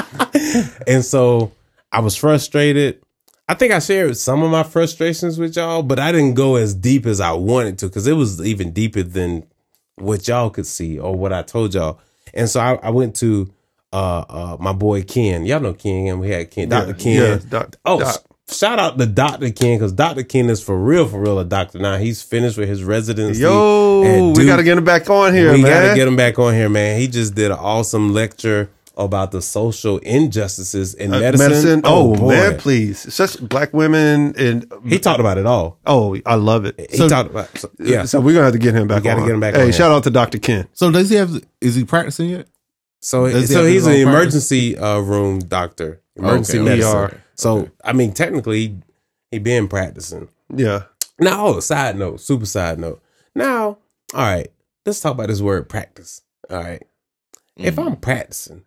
[0.86, 1.52] and so
[1.90, 3.00] I was frustrated.
[3.48, 6.74] I think I shared some of my frustrations with y'all, but I didn't go as
[6.74, 9.44] deep as I wanted to because it was even deeper than
[9.96, 12.00] what y'all could see or what I told y'all.
[12.34, 13.52] And so I, I went to
[13.92, 15.44] uh uh my boy Ken.
[15.44, 16.94] Y'all know Ken, and we had Ken, Dr.
[16.94, 17.14] Ken.
[17.14, 18.24] Yeah, doc, Oh, doc.
[18.50, 19.50] shout out to Dr.
[19.50, 20.22] Ken because Dr.
[20.22, 21.98] Ken is for real, for real a doctor now.
[21.98, 23.42] He's finished with his residency.
[23.42, 25.70] Yo, we got to get him back on here, we man.
[25.84, 26.98] gotta get him back on here, man.
[26.98, 31.80] He just did an awesome lecture about the social injustices in Uh, medicine.
[31.84, 32.28] Oh, boy.
[32.28, 33.12] man, please.
[33.12, 35.78] Such black women and He talked about it all.
[35.86, 36.90] oh, I love it.
[36.90, 38.04] He talked about so, yeah.
[38.04, 39.02] So we're gonna have to get him back.
[39.02, 39.26] gotta on.
[39.26, 39.72] get him back Hey, on here.
[39.72, 40.38] shout out to Dr.
[40.38, 40.68] Ken.
[40.72, 41.30] So does he have?
[41.60, 42.46] Is he practicing yet?
[43.04, 44.06] So, Does he so have he's an practice?
[44.52, 46.96] emergency uh, room doctor, emergency Okay, medicine.
[46.96, 47.20] ER.
[47.34, 48.78] So I mean, technically,
[49.32, 50.28] he been practicing.
[50.54, 50.82] Yeah.
[51.18, 53.02] Now, oh, side note, super side note.
[53.34, 53.78] Now,
[54.14, 54.48] all right,
[54.86, 56.22] let's talk about this word practice.
[56.50, 56.82] All right,
[57.56, 58.62] if I'm practicing,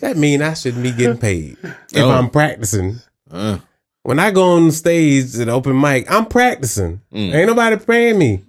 [0.00, 1.56] that mean I shouldn't be getting paid.
[1.62, 2.10] If Oh.
[2.10, 2.98] I'm practicing,
[3.30, 3.58] Uh,
[4.02, 7.00] when I go on the stage at open mic, I'm practicing.
[7.12, 7.34] Mm.
[7.34, 8.42] Ain't nobody paying me.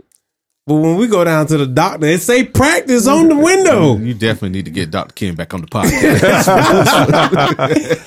[0.66, 3.98] But when we go down to the doctor, it say practice on the window.
[3.98, 5.12] you definitely need to get Dr.
[5.14, 6.48] Ken back on the podcast.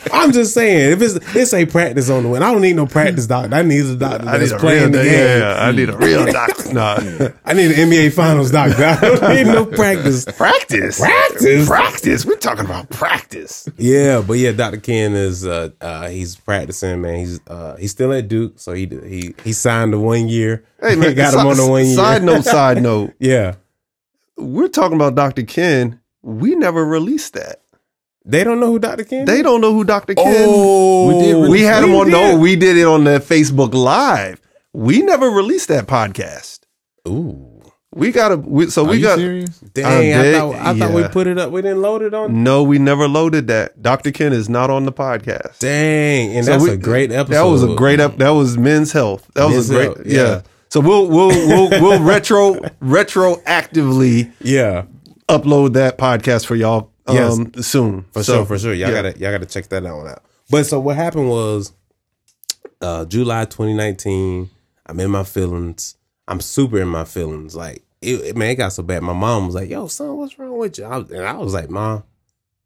[0.11, 2.86] I'm just saying, if it's it say practice on the window, I don't need no
[2.86, 3.54] practice doctor.
[3.54, 5.40] I need a doctor I that's need a playing real the game.
[5.40, 6.72] yeah, I need a real doctor.
[6.72, 6.96] Nah.
[7.44, 8.84] I need an NBA Finals doctor.
[8.84, 10.24] I don't need no practice.
[10.24, 10.98] Practice.
[10.98, 11.68] Practice?
[11.68, 12.24] Practice.
[12.24, 13.68] We're talking about practice.
[13.76, 14.78] Yeah, but yeah, Dr.
[14.78, 17.18] Ken is uh, uh he's practicing, man.
[17.18, 20.64] He's uh he's still at Duke, so he he he signed the one year.
[20.89, 21.95] Hey man, got him on the one year.
[21.97, 23.14] Side note, side note.
[23.18, 23.55] Yeah,
[24.37, 25.43] We're talking about Dr.
[25.43, 26.01] Ken.
[26.22, 27.61] We never released that.
[28.24, 29.05] they don't know who Dr.
[29.05, 29.24] Ken.
[29.24, 29.43] They is?
[29.43, 30.14] don't know who Dr.
[30.14, 30.47] Ken.
[30.49, 32.07] Oh, We did release- we had him on.
[32.07, 32.12] did.
[32.12, 34.41] No, we did it on the Facebook Live.
[34.72, 36.61] We never released that podcast.
[37.09, 37.62] Ooh,
[37.95, 38.37] We got to.
[38.37, 39.18] We, so Are we you got.
[39.18, 39.59] serious?
[39.61, 39.87] dang!
[39.87, 41.51] I I, thought I thought we put it up.
[41.53, 42.43] We didn't load it on.
[42.43, 43.80] No, we never loaded that.
[43.80, 44.11] Dr.
[44.11, 45.61] Ken is not on the podcast.
[45.61, 47.32] Dang, and So that's we- a great episode.
[47.34, 48.01] That was a great.
[48.01, 49.26] Ep- that was Men's Health.
[49.34, 49.84] That was a great.
[49.84, 50.20] Health, yeah.
[50.22, 50.41] yeah.
[50.68, 54.84] So we'll we'll we'll we'll retro retroactively Yeah,
[55.28, 58.02] upload that podcast for y'all um, soon.
[58.12, 58.74] for So, sure, for sure.
[58.74, 59.02] Y'all yeah.
[59.02, 60.22] gotta y'all gotta check that one out.
[60.50, 61.72] But so what happened was,
[62.80, 64.50] uh, July 2019.
[64.88, 65.96] I'm in my feelings.
[66.28, 67.54] I'm super in my feelings.
[67.56, 69.02] Like it, it- man, it got so bad.
[69.02, 71.70] My mom was like, "Yo, son, what's wrong with you?" I and I was like,
[71.70, 72.02] "Mom,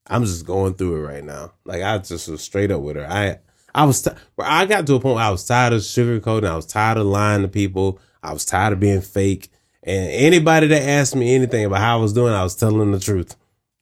[0.07, 3.07] I'm just going through it right now." Like I just was straight up with her.
[3.07, 3.39] I
[3.75, 6.49] I was t- I got to a point where I was tired of sugarcoating.
[6.49, 7.99] I was tired of lying to people.
[8.23, 9.51] I was tired of being fake.
[9.83, 13.01] And anybody that asked me anything about how I was doing, I was telling the
[13.01, 13.37] truth.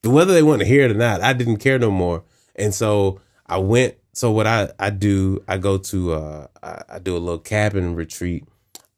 [0.05, 2.22] Whether they want to hear it or not, I didn't care no more.
[2.55, 3.97] And so I went.
[4.12, 7.95] So what I I do, I go to uh I, I do a little cabin
[7.95, 8.45] retreat,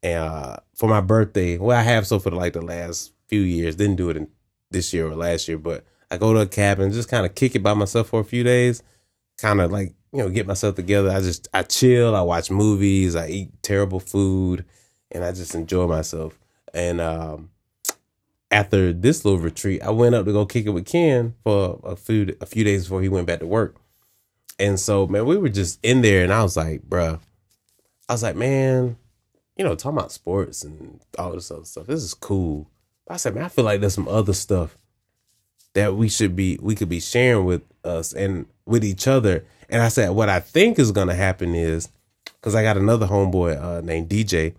[0.03, 1.57] and uh, for my birthday.
[1.57, 3.75] Well, I have so for like the last few years.
[3.75, 4.27] Didn't do it in
[4.71, 7.55] this year or last year, but I go to a cabin, just kind of kick
[7.55, 8.83] it by myself for a few days,
[9.37, 11.09] kind of like you know get myself together.
[11.09, 14.65] I just I chill, I watch movies, I eat terrible food,
[15.11, 16.37] and I just enjoy myself.
[16.73, 17.49] And um,
[18.49, 21.95] after this little retreat, I went up to go kick it with Ken for a
[21.95, 23.77] few a few days before he went back to work.
[24.59, 27.19] And so, man, we were just in there, and I was like, bruh,
[28.07, 28.97] I was like, man,
[29.57, 31.87] you know, talking about sports and all this other stuff.
[31.87, 32.69] This is cool.
[33.07, 34.77] But I said, man, I feel like there's some other stuff
[35.73, 39.45] that we should be we could be sharing with us and with each other.
[39.71, 41.89] And I said, what I think is gonna happen is
[42.35, 44.53] because I got another homeboy uh, named DJ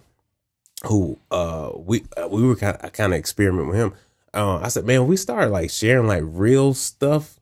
[0.87, 3.93] who uh we uh, we were kind of kind of experiment with him.
[4.35, 7.39] Uh, I said, man, we started like sharing like real stuff,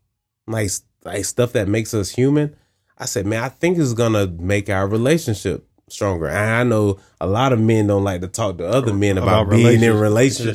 [0.46, 0.70] like
[1.04, 2.54] like stuff that makes us human.
[2.98, 6.28] I said, man, I think it's gonna make our relationship stronger.
[6.28, 9.42] And I know a lot of men don't like to talk to other men about,
[9.46, 10.00] About being in relationship.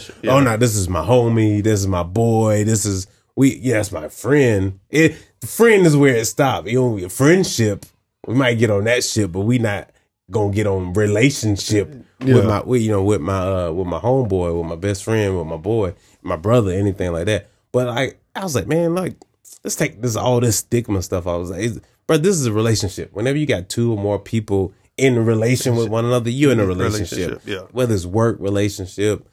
[0.09, 0.16] relationship.
[0.24, 0.34] Yeah.
[0.34, 1.63] Oh no, this is my homie.
[1.63, 2.63] This is my boy.
[2.66, 3.56] This is we.
[3.58, 4.80] Yeah, it's my friend.
[4.90, 5.16] It
[5.46, 6.70] friend is where it stops.
[6.72, 7.86] You know, friendship.
[8.28, 9.92] We might get on that ship, but we not
[10.32, 12.36] gonna get on relationship Yeah.
[12.36, 15.38] with my, with, you know, with my, uh, with my homeboy, with my best friend,
[15.38, 17.48] with my boy, my brother, anything like that.
[17.72, 19.16] But like, I was like, man, like,
[19.64, 21.28] let's take this all this stigma stuff.
[21.28, 21.72] I was like,
[22.08, 23.12] bro, this is a relationship.
[23.14, 26.66] Whenever you got two or more people in relation with one another, you're in a
[26.66, 27.18] relationship.
[27.18, 27.68] Relationship, yeah.
[27.72, 29.28] Whether it's work relationship,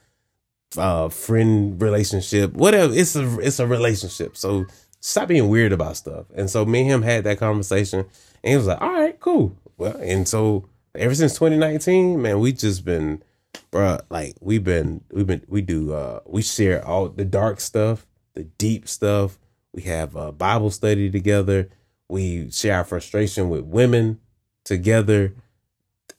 [0.76, 2.92] uh, friend relationship, whatever.
[2.94, 4.36] It's a it's a relationship.
[4.36, 4.66] So
[5.00, 6.26] stop being weird about stuff.
[6.34, 9.56] And so me and him had that conversation, and he was like, "All right, cool."
[9.76, 13.22] Well, and so ever since 2019, man, we just been,
[13.70, 18.06] bruh, like we've been we've been we do uh we share all the dark stuff,
[18.34, 19.38] the deep stuff.
[19.72, 21.70] We have a Bible study together.
[22.08, 24.20] We share our frustration with women
[24.64, 25.34] together,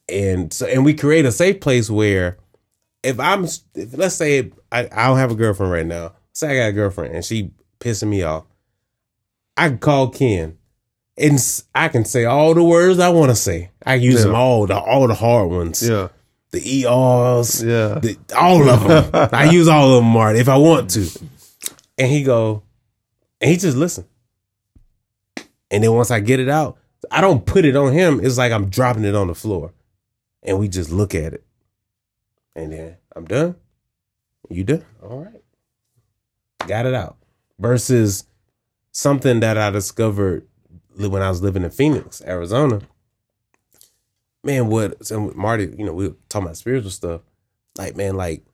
[0.08, 2.38] and so and we create a safe place where
[3.04, 6.12] if I'm if, let's say I, I don't have a girlfriend right now.
[6.32, 7.50] Say I got a girlfriend and she
[7.80, 8.44] pissing me off.
[9.56, 10.58] I can call Ken
[11.16, 11.38] and
[11.74, 13.70] I can say all the words I want to say.
[13.86, 14.22] I use Yeah.
[14.26, 15.86] them all the all the hard ones.
[15.88, 16.08] Yeah.
[16.50, 17.98] The ERs, Yeah.
[17.98, 19.28] the, all of them.
[19.32, 21.08] I use all of them, Marty, if I want to.
[21.98, 22.62] And he go,
[23.40, 24.06] and he just listen.
[25.70, 26.78] And then once I get it out,
[27.10, 28.20] I don't put it on him.
[28.24, 29.72] It's like I'm dropping it on the floor,
[30.42, 31.43] and we just look at it.
[32.54, 33.56] And then I'm done.
[34.48, 34.84] You done?
[35.02, 35.42] All right.
[36.66, 37.16] Got it out.
[37.58, 38.24] Versus
[38.92, 40.46] something that I discovered
[40.96, 42.80] when I was living in Phoenix, Arizona.
[44.42, 47.22] Man, what so Marty, you know, we were talking about spiritual stuff.
[47.76, 48.44] Like, man, like,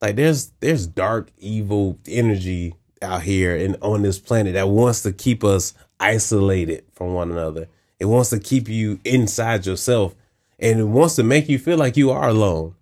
[0.00, 5.12] like there's there's dark, evil energy out here and on this planet that wants to
[5.12, 7.68] keep us isolated from one another.
[7.98, 10.14] It wants to keep you inside yourself
[10.58, 12.74] and it wants to make you feel like you are alone.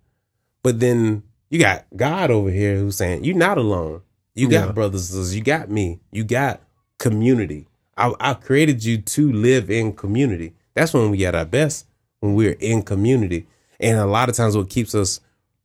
[0.63, 4.01] But then you got God over here who's saying you're not alone.
[4.35, 4.71] You got Yeah.
[4.73, 6.61] brothers, and sisters, you got me, you got
[6.97, 7.67] community.
[7.97, 10.53] I, I created you to live in community.
[10.73, 11.85] That's when we at our best
[12.21, 13.47] when we're in community.
[13.79, 15.19] And a lot of times, what keeps us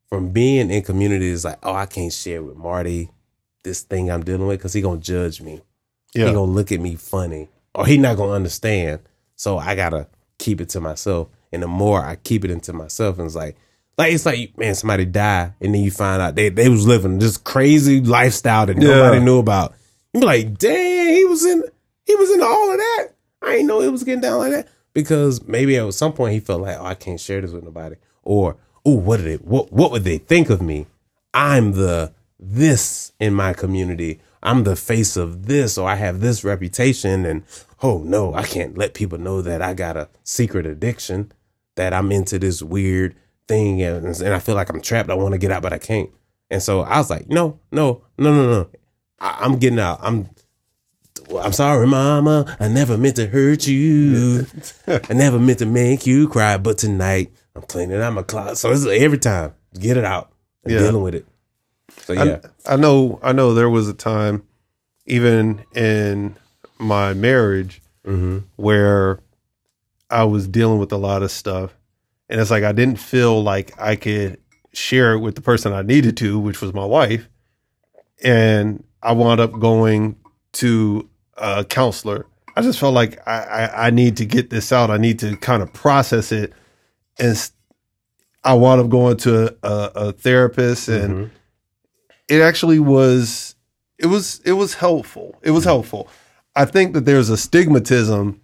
[0.08, 3.10] from being in community is like, oh, I can't share with Marty
[3.64, 5.60] this thing I'm dealing with because he gonna judge me.
[6.14, 6.26] Yeah.
[6.28, 9.00] He gonna look at me funny, or he not gonna understand.
[9.36, 10.06] So I gotta
[10.38, 11.28] keep it to myself.
[11.52, 13.56] And the more I keep it into myself, and it's like,
[13.96, 17.18] like it's like, man, somebody died, and then you find out they they was living
[17.18, 18.88] this crazy lifestyle that Yeah.
[18.88, 19.74] nobody knew about.
[20.12, 21.62] You be like, dang, he was in,
[22.06, 23.08] he was in all of that.
[23.42, 26.40] I ain't know it was getting down like that because maybe at some point he
[26.40, 29.72] felt like, oh, I can't share this with nobody, or oh, what did they, what
[29.72, 30.86] what would they think of me?
[31.32, 34.20] I'm the this in my community.
[34.42, 37.44] I'm the face of this, or I have this reputation, and
[37.82, 41.32] oh no, I can't let people know that I got a secret addiction,
[41.76, 43.14] that I'm into this weird
[43.48, 45.10] thing, and, and I feel like I'm trapped.
[45.10, 46.10] I want to get out, but I can't.
[46.50, 48.68] And so I was like, no, no, no, no, no.
[49.20, 49.98] I, I'm getting out.
[50.02, 50.28] I'm
[51.40, 52.56] I'm sorry, mama.
[52.60, 54.46] I never meant to hurt you.
[54.86, 56.58] I never meant to make you cry.
[56.58, 58.56] But tonight, I'm cleaning out my closet.
[58.56, 60.32] So it's every time, get it out
[60.64, 60.80] and Yeah.
[60.80, 61.26] dealing with it.
[62.02, 64.42] So yeah, I, I know I know there was a time
[65.06, 66.36] even in
[66.78, 68.40] my marriage Mm-hmm.
[68.56, 69.20] where
[70.10, 71.74] I was dealing with a lot of stuff
[72.28, 74.38] and it's like I didn't feel like I could
[74.72, 77.28] share it with the person I needed to, which was my wife.
[78.22, 80.16] And I wound up going
[80.54, 82.26] to a counselor.
[82.56, 84.90] I just felt like I, I, I need to get this out.
[84.90, 86.52] I need to kind of process it.
[87.18, 87.50] And
[88.42, 91.30] I wound up going to a, a therapist and Mhm.
[92.28, 93.54] it actually was
[93.98, 95.38] it was it was helpful.
[95.42, 96.08] It was helpful.
[96.56, 98.38] I think that there's a stigmatism,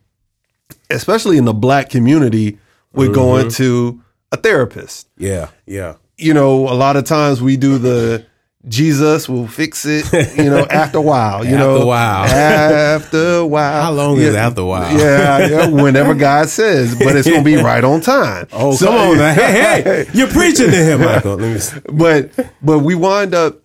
[0.90, 2.58] especially in the black community,
[2.92, 3.62] with going mm-hmm.
[3.62, 5.08] to a therapist.
[5.16, 5.96] yeah, yeah.
[6.16, 8.26] You know, a lot of times we do the
[8.68, 10.04] Jesus will fix it,
[10.36, 11.44] you know, after a while.
[11.46, 12.24] You After know, a while.
[12.26, 13.82] After a while.
[13.82, 14.98] How long is after a while?
[14.98, 18.48] Yeah, yeah, whenever God says, but it's gonna be right on time.
[18.52, 19.32] Oh, So- come on now.
[19.32, 21.36] Hey, hey, you're preaching to him, Michael.
[21.36, 21.80] Let me see.
[21.90, 23.62] but but we wind up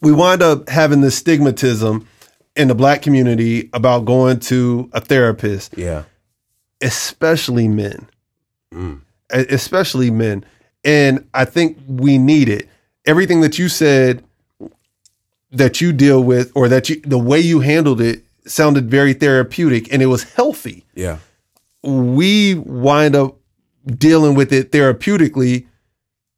[0.00, 2.06] we wind up having this stigmatism
[2.54, 6.04] in the black community about going to a therapist, Yeah.
[6.80, 8.06] especially men.
[8.74, 9.00] Mm.
[9.30, 10.44] Especially men.
[10.84, 12.68] And I think we need it.
[13.04, 14.22] Everything that you said
[15.52, 19.92] that you deal with or that you the way you handled it sounded very therapeutic
[19.92, 20.84] and it was healthy.
[20.94, 21.18] Yeah.
[21.82, 23.36] We wind up
[23.86, 25.66] dealing with it therapeutically,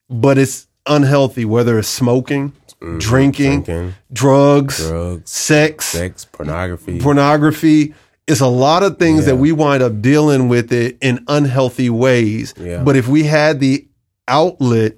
[0.08, 7.00] but it's unhealthy, whether it's smoking, drinking, Drinking, drugs, drugs, sex, sex, pornography.
[7.00, 7.94] pornography.
[8.28, 12.54] It's a lot of things that we wind up dealing with it in unhealthy ways.
[12.58, 12.82] Yeah.
[12.82, 13.86] But if we had the
[14.26, 14.96] outlet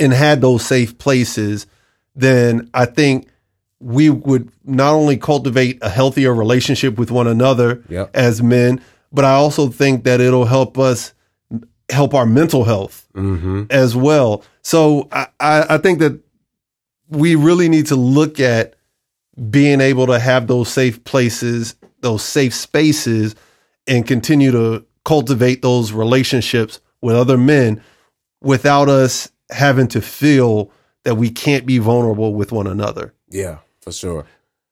[0.00, 1.66] and had those safe places,
[2.14, 3.28] then I think
[3.78, 8.10] we would not only cultivate a healthier relationship with one another Yep.
[8.14, 8.80] as men,
[9.12, 11.12] but I also think that it'll help us
[11.88, 13.64] help our mental health mm-hmm.
[13.70, 14.42] as well.
[14.62, 16.20] So I, I, I think that
[17.08, 18.74] we really need to look at
[19.50, 21.76] being able to have those safe places,
[22.06, 23.34] those safe spaces,
[23.86, 27.82] and continue to cultivate those relationships with other men
[28.40, 30.70] without us having to feel
[31.04, 33.14] that we can't be vulnerable with one another.
[33.28, 34.26] Yeah, for sure.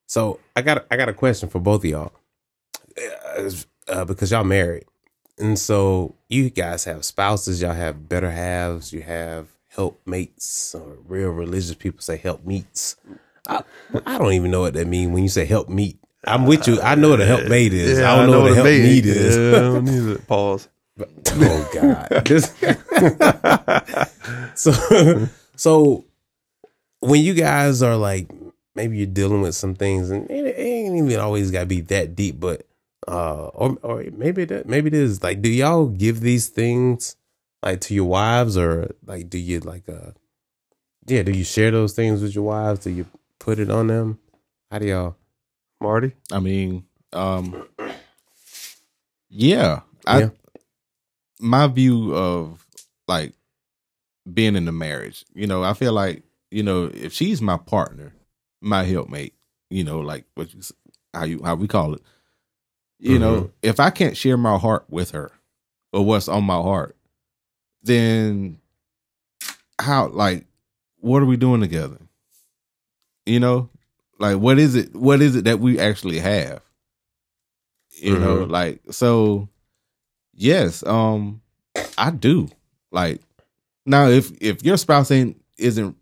[0.07, 2.13] So I got I got a question for both of y'all,
[3.89, 4.85] uh, because y'all married,
[5.39, 11.31] and so you guys have spouses, y'all have better halves, you have helpmates, or real
[11.31, 12.97] religious people say helpmeets.
[13.47, 13.63] I,
[14.07, 15.99] I don't even know what that means when you say help meet.
[16.27, 16.81] I'm with you.
[16.81, 17.99] I know what a helpmate is.
[18.01, 19.37] I don't know, what a help meet is.
[19.37, 20.69] Yeah, I don't need to pause.
[21.31, 22.09] oh God.
[22.25, 22.55] This-
[24.55, 26.05] so so
[27.01, 28.29] when you guys are like
[28.75, 32.15] maybe you're dealing with some things and it, it ain't even always gotta be that
[32.17, 32.67] deep, but
[33.09, 37.17] uh or or maybe that maybe it is like do y'all give these things
[37.63, 40.13] like to your wives or like do you like uh
[41.07, 42.81] yeah, do you share those things with your wives?
[42.81, 43.05] Do you
[43.39, 44.19] put it on them?
[44.71, 45.17] How do y'all
[45.81, 46.15] Marty?
[46.33, 47.67] I mean, um,
[49.29, 50.29] yeah, I, Yeah.
[51.41, 52.65] my view of
[53.07, 53.33] like
[54.33, 58.15] being in a marriage, you know, I feel like, you know, if she's my partner,
[58.61, 59.35] my helpmate,
[59.71, 60.61] you know, like what you,
[61.13, 62.03] how you, how we call it,
[62.99, 65.31] you know, if I can't share my heart with her
[65.93, 66.97] or what's on my heart,
[67.83, 68.59] then
[69.79, 70.47] how, like,
[71.01, 71.99] what are we doing together?
[73.27, 73.69] You know,
[74.19, 76.63] like what is it what is it that we actually have?
[77.91, 79.49] You know like so
[80.35, 81.41] yes um
[81.97, 82.49] i do.
[82.91, 83.21] Like
[83.87, 85.97] now if if your spouse ain't isn't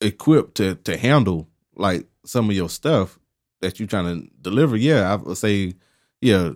[0.00, 3.18] equipped to to handle like some of your stuff
[3.60, 5.74] that you're trying to deliver yeah i would say
[6.20, 6.50] yeah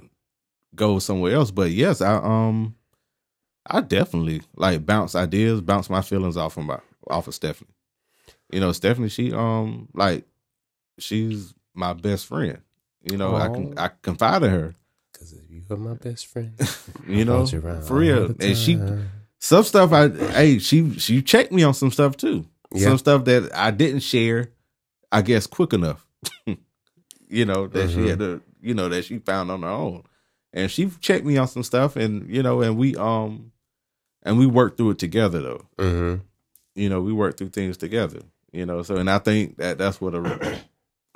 [0.74, 1.50] go somewhere else.
[1.50, 2.74] But yes i um
[3.68, 7.70] i definitely like bounce ideas bounce my feelings off of my off of stephanie.
[8.52, 10.24] You know stephanie she um like
[10.98, 12.58] she's my best friend
[13.02, 14.74] you know i can i confide in her
[15.18, 16.52] Cause you are my best friend.
[17.08, 18.78] you know you for real and she
[19.38, 22.44] some stuff I hey she she checked me on some stuff too.
[22.74, 22.88] Yeah.
[22.88, 24.50] Some stuff that I didn't share,
[25.12, 26.06] I guess quick enough.
[27.28, 28.08] you know that she Mhm.
[28.10, 30.02] had to you know that she found on her own,
[30.52, 33.52] and she checked me on some stuff, and you know, and we um
[34.22, 35.66] and we worked through it together though.
[35.78, 36.20] Mhm.
[36.74, 38.20] You know, we worked through things together.
[38.52, 40.60] You know, so and I think that that's what a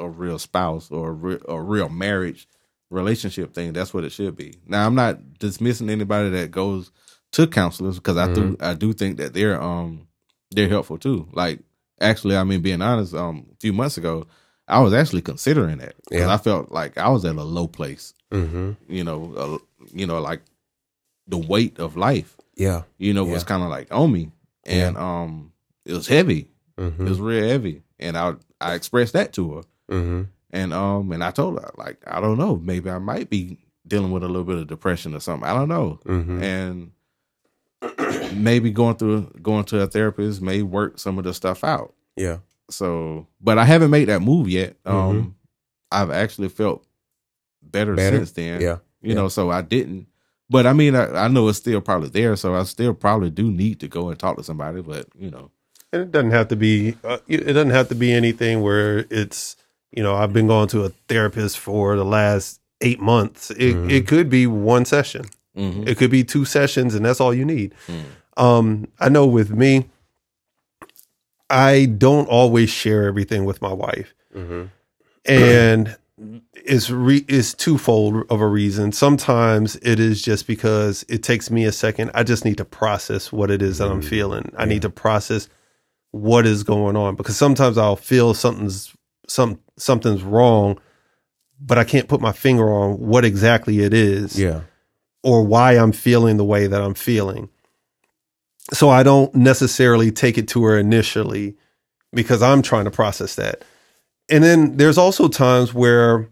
[0.01, 2.48] a real spouse or a real, a real marriage
[2.90, 3.72] relationship thing.
[3.72, 4.55] That's what it should be.
[4.66, 6.90] Now, I'm not dismissing anybody that goes
[7.32, 10.09] to counselors because I do I do think that they're um
[10.51, 11.28] they're helpful too.
[11.32, 11.61] Like
[12.01, 14.26] actually, I mean, being honest, um, a few months ago,
[14.66, 16.34] I was actually considering that because Yeah.
[16.34, 18.14] I felt like I was at a low place.
[18.32, 18.72] Mm-hmm.
[18.92, 19.59] You know, uh,
[19.92, 20.42] you know, like
[21.28, 22.36] the weight of life.
[22.57, 22.82] Yeah.
[22.98, 24.30] You know, was kind of like on me,
[24.64, 25.53] and um,
[25.86, 26.48] it was heavy.
[26.76, 27.07] Mm-hmm.
[27.07, 29.62] It was real heavy, and I I expressed that to her.
[29.91, 30.22] Mm-hmm.
[30.53, 34.11] And um and I told her like I don't know maybe I might be dealing
[34.12, 36.43] with a little bit of depression or something I don't know Mm-hmm.
[36.43, 36.91] and
[38.34, 42.38] maybe going through going to a therapist may work some of the stuff out Yeah.
[42.70, 45.32] so but I haven't made that move yet um Mhm.
[45.93, 46.86] I've actually felt
[47.62, 48.18] better, Better?
[48.18, 48.78] since then Yeah.
[49.03, 49.14] you yeah.
[49.14, 50.07] know so I didn't
[50.49, 53.51] but I mean I, I know it's still probably there so I still probably do
[53.51, 55.51] need to go and talk to somebody but you know
[55.93, 56.95] And it doesn't have to be.
[57.03, 59.57] Uh, it it doesn't have to be anything where it's.
[59.93, 63.51] You know, I've been going to a therapist for the last eight months.
[63.53, 63.91] It Mhm.
[63.91, 65.24] it could be one session.
[65.57, 65.86] Mhm.
[65.88, 67.74] It could be two sessions, and that's all you need.
[67.88, 68.05] Mm.
[68.43, 69.86] Um, I know with me,
[71.49, 74.66] I don't always share everything with my wife, Mm-hmm.
[75.26, 75.97] and
[76.55, 78.93] it's re- it's twofold of a reason.
[78.93, 82.12] Sometimes it is just because it takes me a second.
[82.14, 84.53] I just need to process what it is that I'm Mm, feeling.
[84.57, 84.68] I yeah.
[84.68, 85.49] need to process
[86.12, 88.93] what is going on because sometimes I'll feel something's
[89.26, 90.78] some something's wrong,
[91.61, 94.62] but I can't put my finger on what exactly it is Yeah.
[95.22, 97.49] or why I'm feeling the way that I'm feeling.
[98.72, 101.57] So I don't necessarily take it to her initially
[102.12, 103.62] because I'm trying to process that.
[104.31, 106.28] And then there's also times where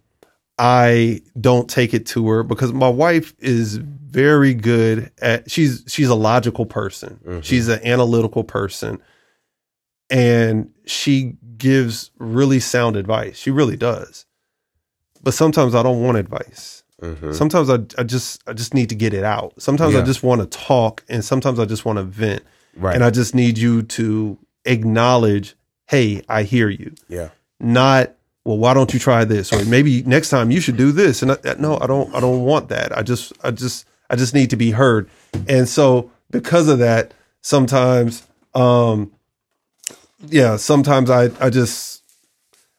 [0.56, 6.08] I don't take it to her because my wife is very good at she's she's
[6.08, 7.20] a logical person.
[7.26, 7.40] Mm-hmm.
[7.40, 9.00] She's an analytical person.
[10.10, 13.36] And she gives really sound advice.
[13.36, 14.24] She really does.
[15.22, 16.82] But sometimes I don't want advice.
[17.32, 19.60] Sometimes I, I just I just need to get it out.
[19.62, 22.42] Sometimes I just want to talk and sometimes I just want to vent.
[22.76, 22.94] Right.
[22.94, 25.54] And I just need you to acknowledge,
[25.86, 26.94] hey, I hear you.
[27.08, 27.28] yeah.
[27.60, 29.52] Not, well, why don't you try this?
[29.52, 31.22] Or maybe next time you should do this.
[31.22, 32.96] And I, no, I don't I don't want that.
[32.96, 35.08] I just I just I just need to be heard.
[35.48, 39.12] And so because of that, sometimes um
[40.26, 42.02] yeah, sometimes I I just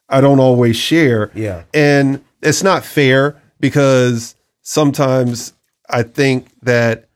[0.09, 1.31] I don't always share.
[1.33, 1.63] Yeah.
[1.73, 5.53] And it's not fair because sometimes
[5.89, 7.09] I think that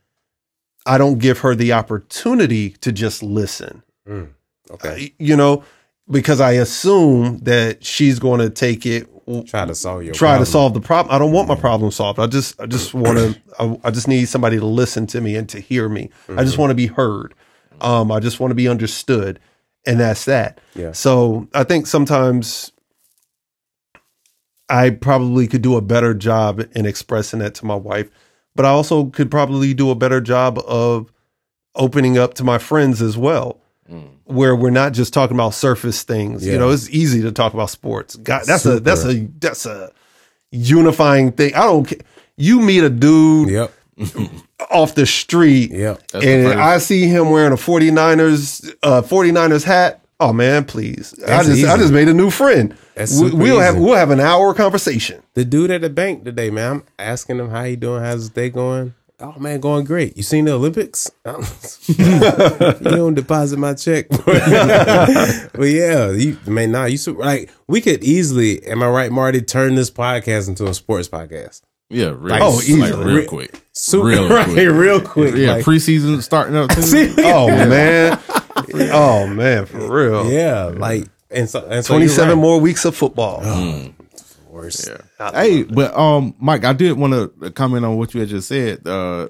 [0.85, 3.83] I don't give her the opportunity to just listen.
[4.07, 4.29] Mm,
[4.69, 5.05] okay.
[5.05, 5.63] Uh, you know,
[6.09, 9.09] because I assume that she's going to take it
[9.45, 10.45] Try to solve your try problem.
[10.45, 11.15] to solve the problem.
[11.15, 12.19] I don't want my problem solved.
[12.19, 15.37] I just I just want to I, I just need somebody to listen to me
[15.37, 16.09] and to hear me.
[16.27, 16.61] I just mm-hmm.
[16.61, 17.33] want to be heard.
[17.79, 19.39] Um I just want to be understood
[19.85, 20.59] and that's that.
[20.75, 20.91] Yeah.
[20.91, 22.71] So, I think sometimes
[24.69, 28.09] I probably could do a better job in expressing that to my wife,
[28.55, 31.11] but I also could probably do a better job of
[31.75, 33.59] opening up to my friends as well.
[33.89, 34.09] Mm.
[34.25, 37.69] Where we're not just talking about surface things, you know, it's easy to talk about
[37.69, 38.15] sports.
[38.15, 39.91] God, that's a that's a that's a
[40.51, 41.53] unifying thing.
[41.53, 41.99] I don't care.
[42.37, 43.73] You meet a dude Yep.
[44.71, 50.01] off the street the and I see him wearing a 49ers uh 49ers hat.
[50.19, 51.13] Oh man, please.
[51.23, 52.75] I That's just I just made a new friend.
[52.95, 55.21] we, we'll have we'll have an hour conversation.
[55.33, 56.71] The dude at the bank today, man.
[56.71, 58.01] I'm asking him how he doing.
[58.01, 58.93] How's his day going?
[59.19, 60.17] Oh man, going great.
[60.17, 61.09] You seen the Olympics?
[61.87, 61.95] you
[62.83, 66.71] don't deposit my check, but yeah, you man.
[66.71, 68.65] Nah, you like we could easily.
[68.65, 69.41] Am I right, Marty?
[69.41, 71.61] Turn this podcast into a sports podcast.
[71.93, 73.13] Yeah, real, Oh, like, easily.
[73.13, 73.61] real quick.
[73.73, 74.69] Super Real right, quick.
[74.69, 75.35] real quick.
[75.35, 77.13] Yeah, like- preseason starting up too.
[77.19, 78.19] Oh man.
[78.91, 80.31] oh man, for real.
[80.31, 82.35] yeah, like and so and so 27 right.
[82.41, 83.43] more weeks of football.
[83.43, 83.93] Of
[84.49, 84.87] Worse.
[85.33, 88.85] Hey, but um, Mike, I did want to comment on what you had just said.
[88.87, 89.29] Uh,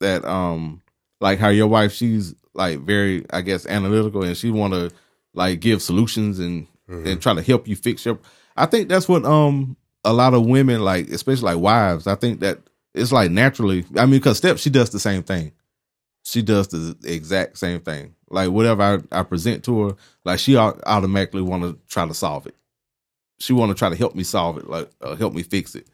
[0.00, 0.82] that um,
[1.20, 4.90] like how your wife, she's like very, I guess, analytical, and she want to
[5.32, 8.18] like give solutions and and try to help you fix your.
[8.56, 12.06] I think that's what um a lot of women like, especially like wives.
[12.06, 12.58] I think that
[12.94, 13.84] it's like naturally.
[13.96, 15.52] I mean, because Steph, she does the same thing.
[16.22, 18.14] She does the exact same thing.
[18.28, 18.82] Like whatever
[19.12, 22.54] I, I present to her, like she automatically want to try to solve it
[23.40, 25.88] she want to try to help me solve it, like uh, help me fix it.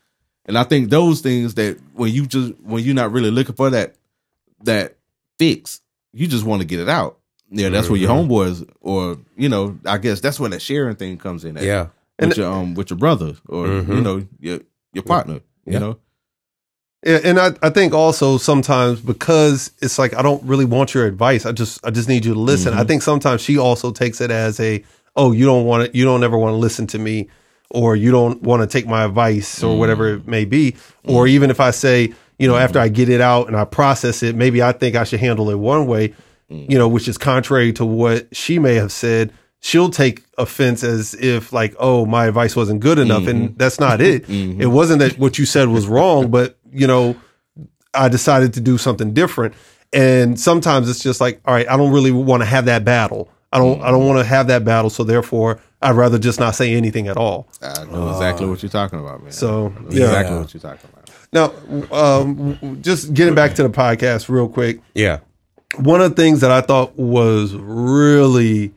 [0.44, 3.70] And I think those things that when you just when you're not really looking for
[3.70, 3.94] that
[4.64, 4.96] that
[5.38, 5.80] fix,
[6.12, 7.18] you just want to get it out.
[7.48, 11.16] Yeah, that's where your homeboys, or you know, I guess that's where that sharing thing
[11.18, 11.56] comes in.
[11.56, 11.86] At, Yeah.
[12.18, 14.02] With your um with your brother or you Mhm.
[14.02, 14.60] know your
[14.92, 15.40] your partner.
[15.66, 15.72] Yeah.
[15.72, 15.98] You know,
[17.04, 21.06] Yeah, and I, I think also sometimes because it's like I don't really want your
[21.06, 21.46] advice.
[21.46, 22.72] I just I just need you to listen.
[22.72, 22.88] I mm-hmm.
[22.88, 24.82] think sometimes she also takes it as a
[25.14, 27.28] oh you don't want to you don't ever want to listen to me
[27.70, 29.78] or you don't want to take my advice or mm.
[29.78, 30.72] whatever it may be.
[31.04, 31.14] Mm.
[31.14, 32.60] Or even if I say you know mm.
[32.60, 35.50] after I get it out and I process it, maybe I think I should handle
[35.50, 36.14] it one way,
[36.48, 39.32] you know, which is contrary to what she may have said.
[39.60, 43.56] She'll take offense as if like, oh, my advice wasn't good enough, and mm-hmm.
[43.56, 44.26] that's not it.
[44.36, 44.60] Mm-hmm.
[44.60, 47.16] It wasn't that what you said was wrong, but you know,
[47.94, 49.54] I decided to do something different.
[49.92, 53.30] And sometimes it's just like, all right, I don't really want to have that battle.
[53.52, 54.08] I don't I don't mm-hmm.
[54.08, 54.90] want to have that battle.
[54.90, 57.48] So therefore I'd rather just not say anything at all.
[57.62, 58.50] I know exactly oh.
[58.50, 59.32] what you're talking about, man.
[59.32, 60.04] So I know yeah.
[60.06, 61.10] exactly what you're talking about.
[61.32, 64.80] Now um just getting back to the podcast real quick.
[64.94, 65.20] Yeah.
[65.78, 68.72] One of the things that I thought was really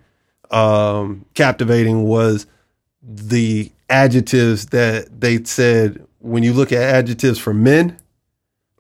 [0.52, 2.46] um captivating was
[3.02, 7.98] the adjectives that they said when you look at adjectives for men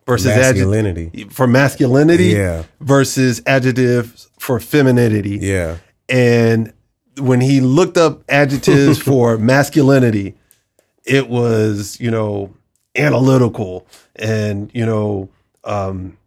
[0.05, 1.23] versus adjectives Masculinity.
[1.29, 2.63] for masculinity Yeah.
[2.81, 5.37] versus adjectives for femininity.
[5.41, 5.77] Yeah.
[6.09, 6.73] And
[7.17, 10.35] when he looked up adjectives for masculinity,
[11.05, 12.53] it was, you know,
[12.95, 15.29] analytical and, you know,
[15.63, 16.17] um,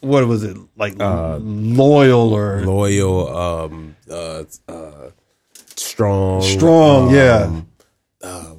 [0.00, 5.10] what was it like loyal or Loyal, um, uh, uh,
[5.76, 7.10] strong, strong?
[7.14, 7.60] yeah.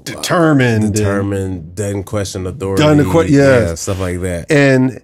[0.04, 0.94] determined.
[0.94, 2.84] determined, doesn't question authority.
[2.84, 3.70] Doesn't que- yes.
[3.70, 4.52] yeah, stuff like that.
[4.52, 5.02] and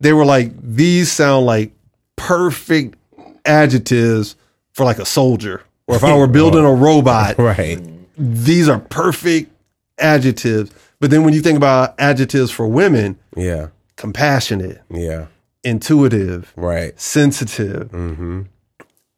[0.00, 1.72] they were like these sound like
[2.16, 2.96] perfect
[3.44, 4.36] adjectives
[4.72, 7.80] for like a soldier or if i were building a robot Right.
[8.16, 9.50] these are perfect
[9.98, 13.68] adjectives but then when you think about adjectives for women Yeah.
[13.96, 15.26] compassionate Yeah.
[15.64, 16.98] Intuitive Right.
[17.00, 18.42] sensitive Mm-hmm.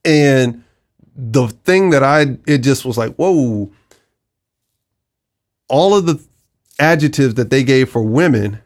[0.05, 0.63] and
[1.17, 3.71] the thing that I it just was like, whoa.
[5.69, 6.21] All of the
[6.79, 8.61] adjectives that they gave for women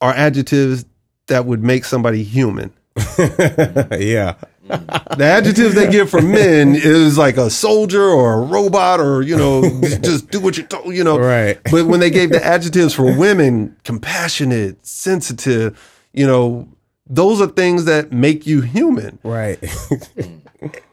[0.00, 0.84] are adjectives
[1.28, 2.72] that would make somebody human.
[3.18, 4.34] yeah.
[4.68, 9.36] The adjectives they give for men is like a soldier or a robot or you
[9.36, 9.62] know
[10.02, 11.18] just do what you're told you know.
[11.18, 11.58] Right.
[11.70, 16.68] But when they gave the adjectives for women, compassionate, sensitive, you know,
[17.08, 19.18] those are things that make you human.
[19.22, 19.58] Right.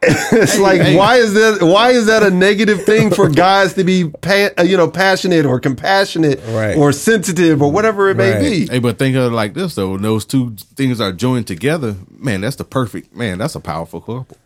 [0.02, 4.08] It's like why is that why is that a negative thing for guys to be
[4.08, 6.76] pa- uh, you know passionate or compassionate Right.
[6.76, 8.40] or sensitive or whatever it may Right.
[8.40, 8.66] be.
[8.66, 9.90] Hey, but think of it like this though.
[9.92, 13.38] When those two things are joined together, man, that's the perfect man.
[13.38, 14.36] That's a powerful couple.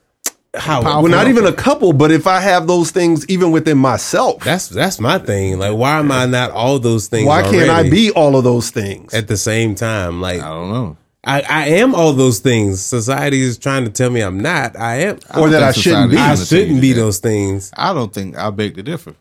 [0.56, 0.82] How?
[0.82, 4.68] Well, not even a couple, but if I have those things even within myself, That's
[4.68, 5.58] that's my thing.
[5.58, 7.26] Like, why am I not all those things?
[7.26, 9.12] why can't I be all of those things?
[9.14, 10.20] at the same time?
[10.20, 10.96] Like, I don't know.
[11.26, 12.80] I, I am all those things.
[12.82, 14.76] Society is trying to tell me I'm not.
[14.78, 15.18] I am.
[15.34, 16.18] Or that I shouldn't be.
[16.18, 17.00] I trying to tell you shouldn't be that.
[17.00, 17.70] those things.
[17.76, 19.14] I don't think I beg to differ.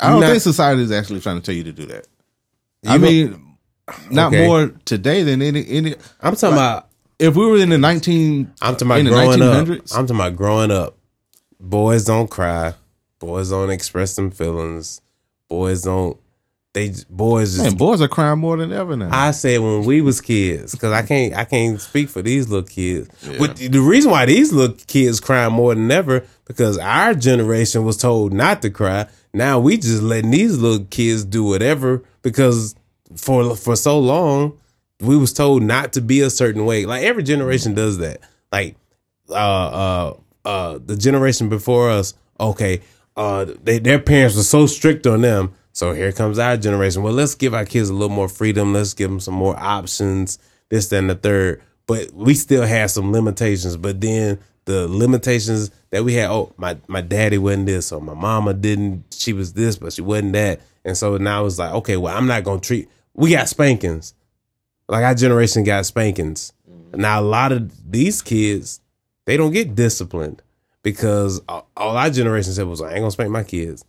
[0.00, 2.06] I don't Not- think society is actually trying to tell you to do that.
[2.86, 3.56] I mean,
[4.10, 4.46] not Okay.
[4.46, 5.94] more today than any any.
[6.20, 6.88] I'm talking about.
[7.18, 9.66] If we were in the nineteen, I'm talking about growing up.
[9.66, 9.96] 1900s?
[9.96, 10.96] I'm talking about growing up.
[11.60, 12.74] Boys don't cry.
[13.18, 15.00] Boys don't express them feelings.
[15.48, 16.18] Boys don't.
[16.74, 19.10] They boys just man, boys are crying more than ever now.
[19.12, 22.66] I said when we was kids, because I can't I can't speak for these little
[22.66, 23.10] kids.
[23.38, 27.98] But the reason why these little kids crying more than ever because our generation was
[27.98, 29.06] told not to cry.
[29.34, 32.74] Now we just letting these little kids do whatever because
[33.16, 34.58] for for so long
[35.02, 36.86] we was told not to be a certain way.
[36.86, 38.20] Like every generation does that.
[38.50, 38.76] Like
[39.30, 42.80] uh uh uh the generation before us, okay,
[43.16, 45.54] uh they, their parents were so strict on them.
[45.72, 47.02] So here comes our generation.
[47.02, 48.74] Well, let's give our kids a little more freedom.
[48.74, 50.38] Let's give them some more options,
[50.68, 51.62] this, and the third.
[51.86, 53.78] But we still had some limitations.
[53.78, 58.12] But then the limitations that we had, oh, my, my daddy wasn't this, or my
[58.12, 60.60] mama didn't, she was this, but she wasn't that.
[60.84, 64.14] And so now it's like, okay, well, I'm not gonna treat we got spankings.
[64.88, 66.52] Like our generation got spankings.
[66.94, 68.80] Now a lot of these kids,
[69.24, 70.42] they don't get disciplined
[70.82, 73.84] because all our generation said was, I ain't gonna spank my kids.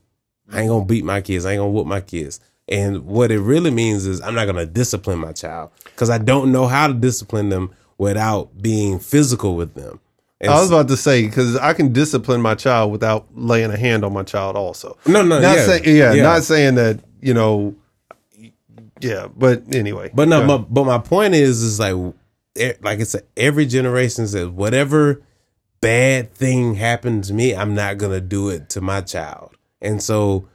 [0.52, 1.46] I ain't gonna beat my kids.
[1.46, 2.40] I ain't gonna whoop my kids.
[2.70, 6.52] And what it really means is I'm not gonna discipline my child because I don't
[6.52, 10.00] know how to discipline them without being physical with them.
[10.40, 13.78] And I was about to say because I can discipline my child without laying a
[13.78, 14.58] hand on my child.
[14.58, 16.24] Also, no, no, not yeah, saying yeah, yeah.
[16.24, 17.76] not saying that you know,
[19.04, 19.28] yeah.
[19.36, 20.48] But anyway, But no, Yeah.
[20.48, 21.96] but, but my point is, is like,
[22.82, 25.22] like it's every generation says whatever
[25.82, 29.56] bad thing happened to me, I'm not gonna do it to my child.
[29.82, 30.48] And so,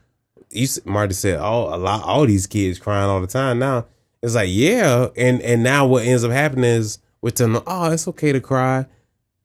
[0.51, 3.59] you Marty said, all a lot, all these kids crying all the time.
[3.59, 3.87] Now
[4.23, 7.93] it's like, yeah, and and now what ends up happening is we're telling them, oh,
[7.93, 8.87] it's okay to cry,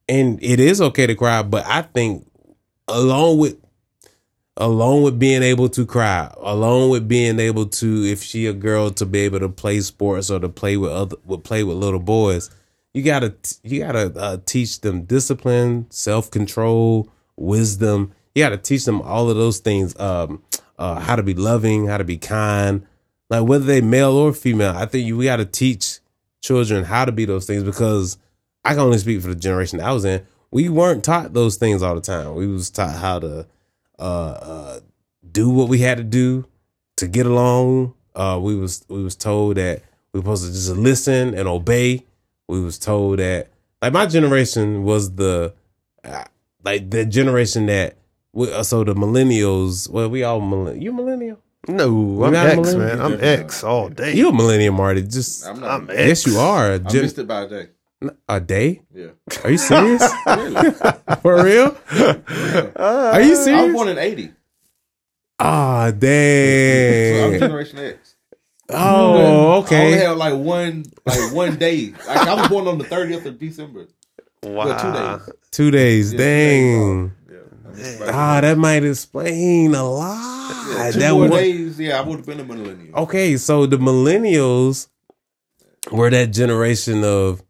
[0.08, 1.42] and it is okay to cry.
[1.42, 2.26] But I think
[2.88, 3.58] along with
[4.56, 8.90] along with being able to cry, along with being able to, if she a girl,
[8.90, 12.00] to be able to play sports or to play with other, would play with little
[12.00, 12.50] boys,
[12.92, 13.34] you gotta
[13.64, 18.12] you gotta uh, teach them discipline, self control, wisdom.
[18.34, 19.98] You gotta teach them all of those things.
[19.98, 20.42] Um,
[20.78, 22.86] uh, how to be loving, how to be kind,
[23.30, 24.74] like whether they male or female.
[24.76, 25.98] I think you we gotta teach
[26.42, 28.18] children how to be those things because
[28.64, 30.24] I can only speak for the generation I was in.
[30.50, 32.34] We weren't taught those things all the time.
[32.36, 33.46] We was taught how to
[33.98, 34.80] uh, uh,
[35.30, 36.46] do what we had to do
[36.96, 37.94] to get along.
[38.14, 39.82] Uh, we was we was told that
[40.12, 42.04] we were supposed to just listen and obey.
[42.48, 43.48] We was told that
[43.82, 45.52] like my generation was the
[46.04, 46.24] uh,
[46.64, 47.96] like the generation that
[48.32, 49.88] we, uh, so the millennials.
[49.90, 51.38] Well, we all millenn- you millennial.
[51.68, 51.86] no,
[52.18, 52.96] You're I'm not a X millennial?
[52.96, 53.00] man.
[53.00, 54.14] I'm X all day.
[54.14, 55.02] You a millennial, Marty?
[55.02, 55.96] Just I'm I'm not.
[55.96, 56.72] yes, you are.
[56.74, 57.68] I Gen- missed it by a day.
[58.28, 58.82] A day?
[58.94, 59.10] Yeah.
[59.44, 60.02] Are you serious?
[60.26, 60.70] Really?
[61.22, 61.76] For real?
[62.76, 63.48] Are you serious?
[63.60, 64.30] I was born in eighty.
[65.38, 67.38] Ah, So I'm dang.
[67.40, 68.14] Generation X.
[68.70, 69.76] Oh, okay.
[69.76, 70.04] I only okay.
[70.06, 71.92] had like one, like one day.
[72.06, 73.86] Like I was born on the thirtieth of December.
[74.42, 74.66] wow.
[74.66, 75.34] Well, two days.
[75.50, 76.12] Two days.
[76.12, 77.12] Yeah, two days Dang.
[77.76, 78.10] Yeah.
[78.12, 80.76] Ah, that might explain a lot.
[80.76, 81.78] Yeah, two that more would, days.
[81.80, 82.96] Yeah, I would have been a millennial.
[83.00, 84.88] okay, so the millennials
[85.90, 87.42] were that generation of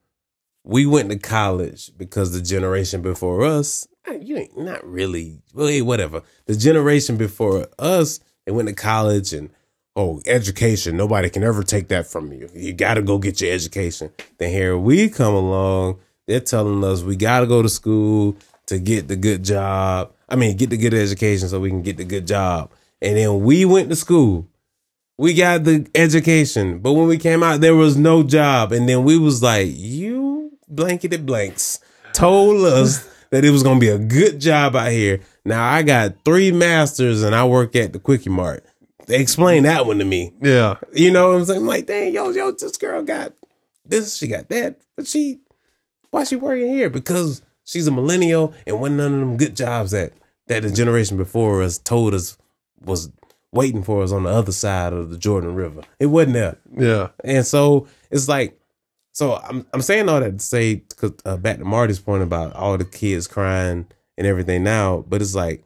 [0.65, 5.69] we went to college because the generation before us, eh, you ain't not really, well,
[5.69, 6.23] hey, whatever.
[6.47, 9.51] The generation before us, they went to college and
[9.95, 10.97] oh, education.
[10.97, 12.49] Nobody can ever take that from you.
[12.55, 14.11] You got to go get your education.
[14.39, 16.01] Then here we come along.
[16.27, 18.37] They're telling us we got to go to school
[18.67, 20.12] to get the good job.
[20.29, 22.71] I mean, get the good education so we can get the good job.
[23.03, 24.49] And then we went to school.
[25.19, 28.73] We got the education, but when we came out, there was no job.
[28.73, 30.24] And then we was like, you
[30.69, 31.81] blanketed blanks
[32.12, 35.21] told us that it was gonna be a good job out here.
[35.45, 38.65] Now I got three masters and I work at the Quickie Mart.
[39.07, 40.33] They explain that one to me.
[40.41, 40.77] Yeah.
[40.95, 41.61] You know what I'm saying?
[41.61, 43.35] I'm like, dang, yo, yo, this girl got
[43.85, 45.41] this, she got that, but she,
[46.11, 46.89] why she working here?
[46.89, 50.12] Because she's a millennial and wasn't none of them good jobs that
[50.47, 52.37] that the generation before us told us
[52.81, 53.11] was
[53.53, 55.83] waiting for us on the other side of the Jordan River.
[55.99, 56.57] It wasn't there.
[56.77, 57.09] Yeah.
[57.23, 58.59] And so it's like,
[59.15, 62.53] so I'm I'm saying all that to say, cause, uh, back to Marty's point about
[62.55, 63.87] all the kids crying
[64.19, 65.62] and everything now, but it's like,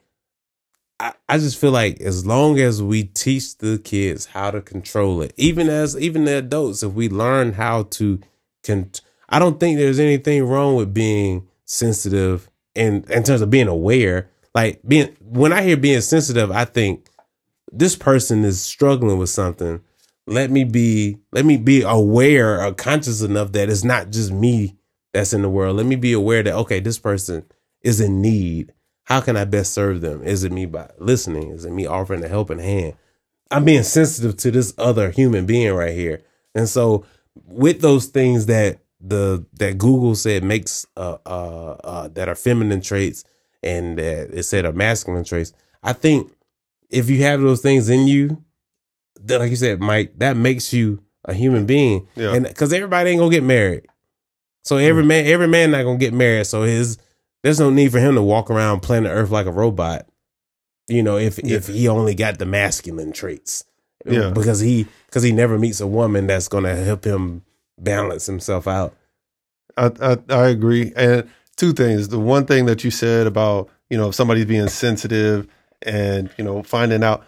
[1.01, 5.23] I, I just feel like as long as we teach the kids how to control
[5.23, 8.21] it, even as even the adults, if we learn how to
[8.63, 8.91] can,
[9.31, 14.29] I don't think there's anything wrong with being sensitive and in terms of being aware.
[14.55, 17.09] Like being when I hear being sensitive, I think
[17.73, 19.81] this person is struggling with something
[20.29, 24.77] let me be let me be aware or conscious enough that it's not just me
[25.13, 25.77] that's in the world.
[25.77, 27.45] Let me be aware that okay this person
[27.83, 28.73] is in need.
[29.05, 30.23] How can i best serve them?
[30.23, 31.51] Is it me by listening?
[31.51, 32.95] Is it me offering a helping hand?
[33.51, 36.23] I'm being sensitive to this other human being right here.
[36.55, 37.07] And so
[37.47, 42.81] with those things that the that google said makes uh uh, uh that are feminine
[42.81, 43.23] traits
[43.63, 45.53] and that it said are masculine traits
[45.85, 46.33] i think
[46.91, 48.43] if you have those things in you,
[49.25, 52.09] that like you said, Mike, that makes you a human being.
[52.17, 52.35] Yeah.
[52.35, 53.87] And because everybody ain't gonna get married.
[54.65, 55.09] So every mm.
[55.09, 56.47] man, every man not gonna get married.
[56.47, 56.99] So his
[57.43, 60.07] there's no need for him to walk around planet Earth like a robot.
[60.89, 63.65] You know, if if he only got the masculine traits.
[64.07, 64.31] Yeah.
[64.31, 67.43] Because he because he never meets a woman that's gonna help him
[67.79, 68.95] balance himself out.
[69.77, 70.93] I, I I agree.
[70.97, 72.09] And two things.
[72.09, 75.47] The one thing that you said about, you know, if somebody's being sensitive
[75.83, 77.25] and, you know, finding out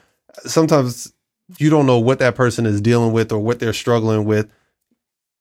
[0.47, 1.12] sometimes
[1.59, 4.51] you don't know what that person is dealing with or what they're struggling with.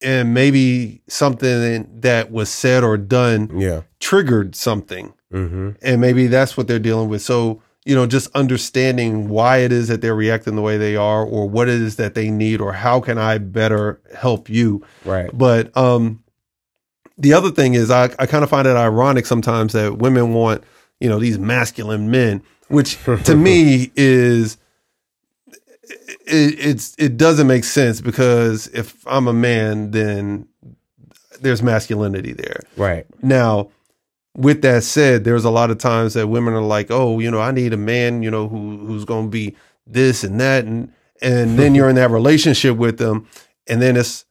[0.02, 3.82] And maybe something that was said or done Yeah.
[4.00, 5.14] triggered something.
[5.34, 5.72] Mm-hmm.
[5.82, 7.22] And maybe that's what they're dealing with.
[7.22, 11.24] So, you know, just understanding why it is that they're reacting the way they are
[11.26, 14.86] or what it is that they need or how can I better help you.
[15.04, 15.30] Right.
[15.34, 16.24] But um,
[17.18, 20.64] the other thing is, I, I kind of find it ironic sometimes that women want,
[21.02, 24.58] you know, these masculine men, which to me is
[25.90, 30.48] it, it's it doesn't make sense because if I'm a man, then
[31.42, 32.62] there's masculinity there.
[32.78, 33.06] Right.
[33.24, 33.70] Now,
[34.36, 37.40] with that said, there's a lot of times that women are like, "Oh, you know,
[37.42, 39.56] I need a man, you know, who who's going to be
[39.88, 43.28] this and that," and and then you're in that relationship with them,
[43.68, 44.26] and then it's,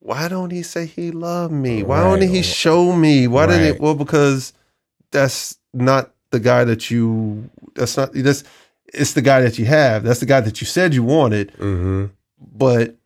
[0.00, 1.82] why don't he say he loved me?
[1.82, 3.26] Why don't he show me?
[3.26, 3.80] Why didn't it?
[3.80, 4.52] Well, because
[5.10, 7.50] that's not the guy that you.
[7.74, 8.44] That's not that's.
[8.94, 10.02] It's the guy that you have.
[10.04, 12.06] That's the guy that you said you wanted Mm-hmm.
[12.56, 12.96] but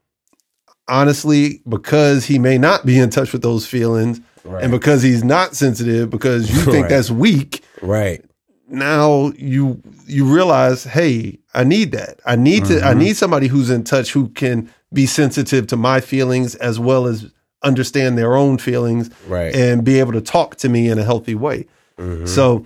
[0.88, 4.62] honestly, because he may not be in touch with those feelings, Right.
[4.62, 6.88] and because he's not sensitive, because you think Right.
[6.88, 8.24] that's weak, right.
[8.70, 12.20] now you you realize, hey, I need that.
[12.24, 12.80] I need to.
[12.82, 12.98] I Mhm.
[12.98, 17.26] need somebody who's in touch who can be sensitive to my feelings as well as
[17.62, 19.54] understand their own feelings Right.
[19.54, 21.66] and be able to talk to me in a healthy way.
[22.00, 22.26] Mhm.
[22.26, 22.64] So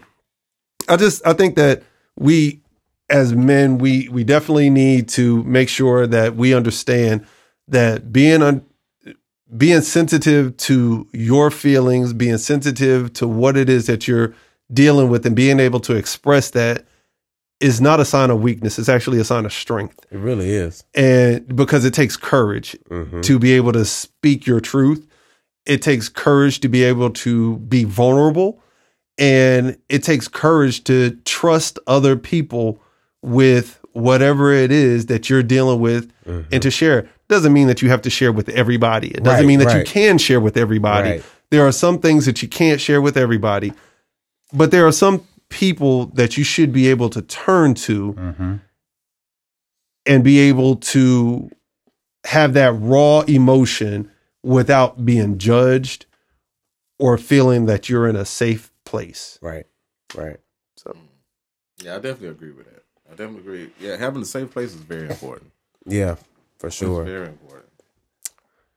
[0.89, 1.83] I just I think that
[2.17, 2.61] we
[3.09, 7.27] as men we we definitely need to make sure that we understand
[7.69, 8.65] that being un,
[9.57, 14.35] being sensitive to your feelings, being sensitive to what it is that you're
[14.73, 16.87] dealing with and being able to express that
[17.61, 20.05] is not a sign of weakness, it's actually a sign of strength.
[20.11, 20.83] it really is.
[20.95, 23.21] And because it takes courage Mm-hmm.
[23.21, 25.07] to be able to speak your truth.
[25.65, 28.61] It takes courage to be able to be vulnerable.
[29.17, 32.81] And it takes courage to trust other people
[33.23, 37.09] with whatever it is that you're dealing with and to share.
[37.29, 39.09] Doesn't mean that you have to share with everybody.
[39.09, 41.11] It doesn't Right, mean that you can share with everybody.
[41.11, 41.25] Right.
[41.51, 43.73] There are some things that you can't share with everybody,
[44.53, 48.55] but there are some people that you should be able to turn to Mm-hmm.
[50.07, 51.51] and be able to
[52.25, 54.11] have that raw emotion
[54.43, 56.07] without being judged
[56.99, 59.39] or feeling that you're in a safe place.
[59.43, 59.67] Right.
[60.15, 60.39] Right.
[60.77, 60.97] So
[61.83, 62.82] Yeah, I definitely agree with that.
[63.13, 63.71] I definitely agree.
[63.79, 65.53] Yeah, having a safe place is very important.
[65.87, 66.17] Yeah,
[66.59, 67.03] for sure.
[67.03, 67.71] It's very important.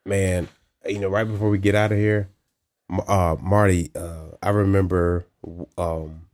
[0.05, 0.47] man
[0.87, 2.29] you know right before we get out of here
[3.07, 5.25] uh marty uh i remember
[5.79, 6.27] um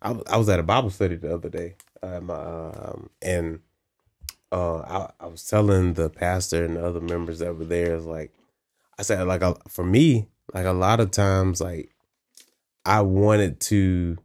[0.00, 3.58] i, was- I was at a bible study the other day um, um and
[4.52, 8.04] uh I, I was telling the pastor and the other members that were there is
[8.06, 8.32] like
[8.96, 11.92] i said like a, for me like a lot of times like
[12.86, 14.16] i wanted to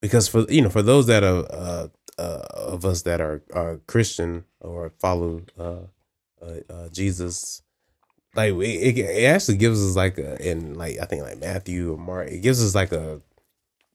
[0.00, 1.88] because for you know for those that are uh,
[2.18, 5.80] uh of us that are are christian or follow uh
[6.42, 7.62] uh, uh, Jesus,
[8.34, 11.98] like it, it actually gives us like a in like I think like Matthew or
[11.98, 13.20] Mark, it gives us like a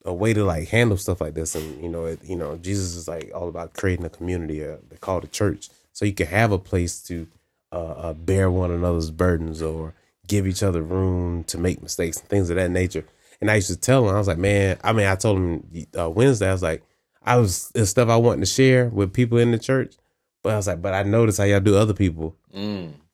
[0.06, 2.96] a way to like handle stuff like this, and you know, it, you know, Jesus
[2.96, 4.66] is like all about creating a community.
[4.66, 7.28] Uh, they call it church, so you can have a place to
[7.72, 9.94] uh, bear one another's burdens or
[10.28, 13.06] give each other room to make mistakes and things of that nature.
[13.42, 15.64] And I used to tell him, I was like, man, I mean, I told him
[15.98, 16.84] uh, Wednesday, I was like,
[17.24, 19.96] I was the stuff I wanted to share with people in the church,
[20.44, 22.36] but I was like, but I noticed how y'all do other people.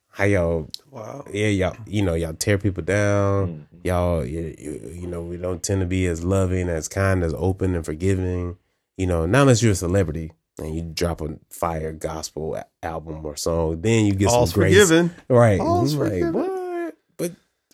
[0.09, 1.25] How y'all, Wow.
[1.31, 3.67] yeah, y'all, you know, y'all tear people down.
[3.83, 7.33] Y'all, you, you, you know, we don't tend to be as loving, as kind, as
[7.37, 8.57] open and forgiving.
[8.97, 13.35] You know, not unless you're a celebrity and you drop a fire gospel album or
[13.37, 14.73] song, then you get All's some grace.
[14.73, 15.11] forgiven.
[15.29, 15.59] Right.
[15.59, 16.33] All's It's like, forgiven.
[16.33, 16.51] what?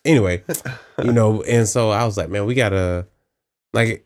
[0.04, 0.44] But anyway,
[1.04, 3.08] you know, and so I was like, man, we gotta
[3.74, 4.06] like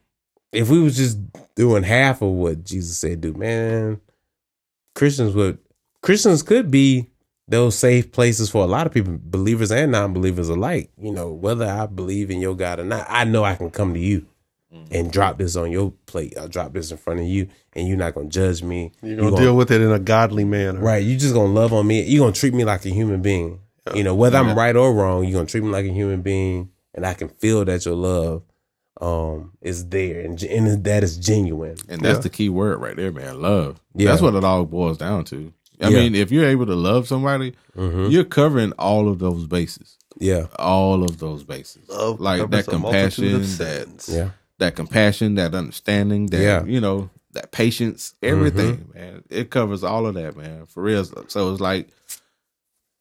[0.52, 1.20] if we was just
[1.56, 4.00] doing half of what Jesus said do, man,
[4.96, 5.60] Christians would
[6.02, 7.08] Christians could be
[7.48, 10.92] those safe places for a lot of people, believers and non-believers alike.
[10.98, 13.94] You know, whether I believe in your God or not, I know I can come
[13.94, 14.26] to you
[14.74, 14.94] mm-hmm.
[14.94, 16.38] and drop this on your plate.
[16.38, 18.92] I'll drop this in front of you, and you're not gonna judge me.
[19.02, 20.80] You're You gonna gonna- deal with it in a godly manner.
[20.80, 21.04] Right.
[21.04, 22.04] You're just gonna love on me.
[22.04, 23.60] You're gonna treat me like a human being.
[23.96, 26.70] You know, whether I'm right or wrong, you're gonna treat me like a human being,
[26.94, 28.44] and I can feel that your love
[29.00, 31.76] um is there, and, and that is genuine.
[31.88, 32.22] And that's Yeah.
[32.22, 33.42] the key word right there, man.
[33.42, 33.80] Love.
[33.96, 34.10] Yeah.
[34.10, 35.54] That's what it all boils down to.
[35.80, 35.98] I Yeah.
[36.00, 38.12] mean, if you're able to love somebody, Mhm.
[38.12, 39.98] you're covering all of those bases.
[40.20, 40.48] Yeah.
[40.58, 41.88] All of those bases.
[41.90, 44.06] Love like that compassion, that.
[44.08, 44.30] Yeah.
[44.58, 46.64] that compassion, that understanding, that Yeah.
[46.66, 49.22] you know, that patience, everything, man.
[49.30, 50.66] It covers all of that, man.
[50.66, 51.06] For real.
[51.28, 51.90] So it's like,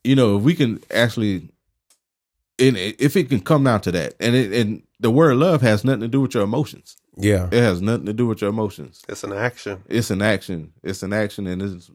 [0.07, 1.49] you know, if we can actually,
[2.59, 5.85] and if it can come down to that, and it, and the word love has
[5.85, 6.97] nothing to do with your emotions.
[7.17, 7.49] Yeah.
[7.51, 9.03] It has nothing to do with your emotions.
[9.09, 9.83] It's an action.
[9.89, 10.73] It's an action.
[10.83, 11.91] It's an action, and it's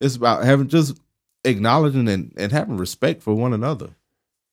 [0.00, 1.00] it's about having just
[1.44, 3.90] acknowledging and, and having respect for one another.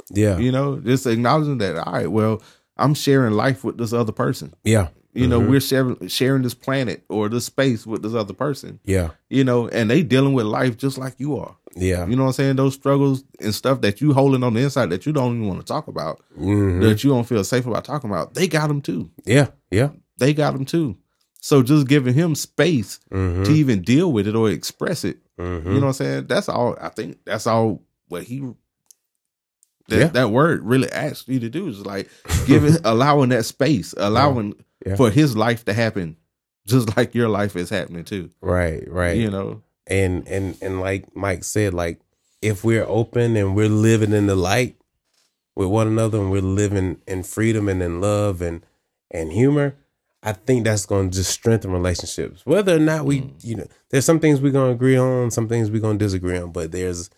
[0.09, 0.37] Yeah.
[0.37, 1.77] You know, just acknowledging that.
[1.77, 2.41] All right, well,
[2.77, 4.53] I'm sharing life with this other person.
[4.63, 4.87] Yeah.
[5.13, 5.49] You know, Mhm.
[5.49, 8.79] we're sharing sharing this planet or this space with this other person.
[8.85, 9.09] Yeah.
[9.29, 11.55] You know, and they dealing with life just like you are.
[11.75, 12.05] Yeah.
[12.07, 12.55] You know what I'm saying?
[12.55, 15.59] Those struggles and stuff that you holding on the inside that you don't even want
[15.59, 16.81] to talk about, Mhm.
[16.81, 18.33] that you don't feel safe about talking about.
[18.35, 19.09] They got them too.
[19.25, 19.47] Yeah.
[19.69, 19.89] Yeah.
[20.17, 20.95] They got them too.
[21.41, 23.45] So just giving him space Mhm.
[23.45, 25.17] to even deal with it or express it.
[25.39, 25.65] Mhm.
[25.65, 26.25] You know what I'm saying?
[26.27, 26.77] That's all.
[26.79, 28.43] I think that's all what he.
[29.89, 30.07] That, Yeah.
[30.07, 32.07] that word really asks you to do is like
[32.47, 34.63] giving, allowing that space, allowing Yeah.
[34.95, 36.17] For his life to happen,
[36.65, 38.31] just like your life is happening too.
[38.41, 38.83] Right.
[38.89, 39.17] Right.
[39.17, 41.99] You know, and and and like Mike said, like
[42.41, 44.75] if we're open and we're living in the light
[45.55, 48.65] with one another and we're living in freedom and in love and
[49.11, 49.75] and humor,
[50.23, 52.45] I think that's going to just strengthen relationships.
[52.45, 53.43] Whether or not we, mm.
[53.43, 56.05] you know, there's some things we're going to agree on, some things we're going to
[56.05, 57.09] disagree on, but there's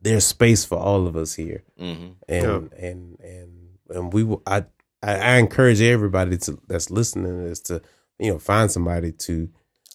[0.00, 2.12] there's space for all of us here, mm-hmm.
[2.28, 4.42] and and and and we will.
[4.46, 4.64] I
[5.02, 7.82] I, I encourage everybody to that's listening is to
[8.18, 9.48] you know find somebody to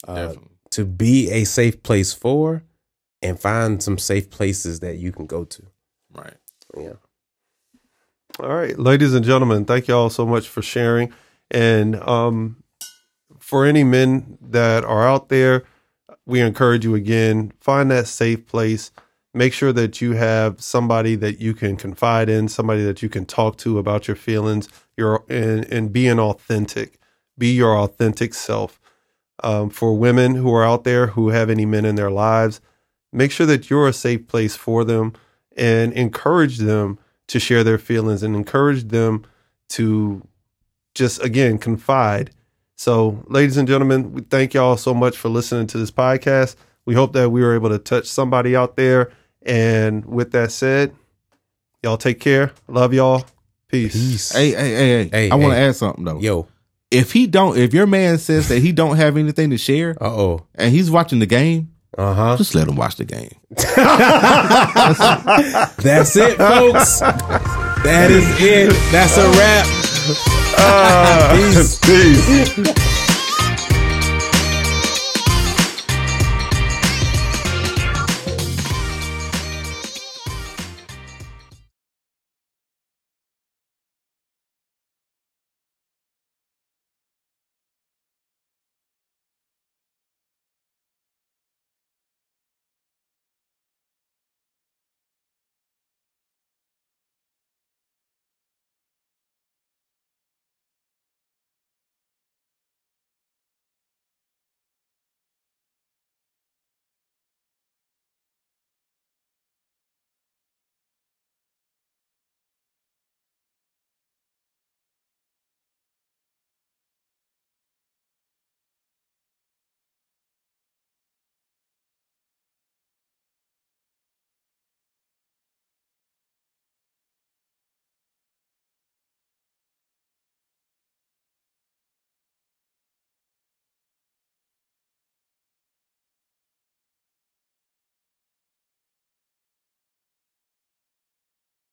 [0.08, 0.34] uh,
[0.72, 2.64] to be a safe place for,
[3.22, 5.64] and find some safe places that you can go to.
[6.14, 6.38] right?
[6.78, 6.93] Yeah.
[8.39, 11.12] All right, ladies and gentlemen, thank you all so much for sharing.
[11.49, 12.64] And um,
[13.39, 15.64] for any men that are out there,
[16.26, 18.91] we encourage you again find that safe place.
[19.34, 23.26] Make sure that you have somebody that you can confide in, somebody that you can
[23.26, 24.68] talk to about your feelings.
[24.98, 27.00] Your and, and being authentic,
[27.38, 28.80] be your authentic self.
[29.43, 32.60] Um, for women who are out there who have any men in their lives,
[33.14, 35.14] make sure that you're a safe place for them
[35.56, 39.26] and encourage them to share their feelings and encourage them
[39.70, 40.26] to
[40.95, 42.32] just again confide.
[42.76, 46.56] So, ladies and gentlemen, we thank y'all so much for listening to this podcast.
[46.86, 49.12] We hope that we were able to touch somebody out there.
[49.41, 50.95] And with that said,
[51.84, 52.53] y'all take care.
[52.68, 53.26] Love y'all.
[53.69, 53.94] Peace.
[53.94, 54.31] Peace.
[54.34, 55.10] Hey, hey, hey, hey!
[55.11, 55.68] Hey, I want to hey.
[55.68, 56.19] add something though.
[56.19, 56.48] Yo.
[56.89, 60.06] If he don't, if your man says that he don't have anything to share, Uh
[60.07, 60.45] oh.
[60.56, 62.38] and he's watching the game, Uh huh.
[62.38, 63.31] just let him watch the game.
[65.77, 66.99] That's it, folks.
[67.02, 68.73] that is it.
[68.91, 69.65] That's a wrap.
[70.60, 71.77] Ah, Peace.
[71.80, 72.86] peace.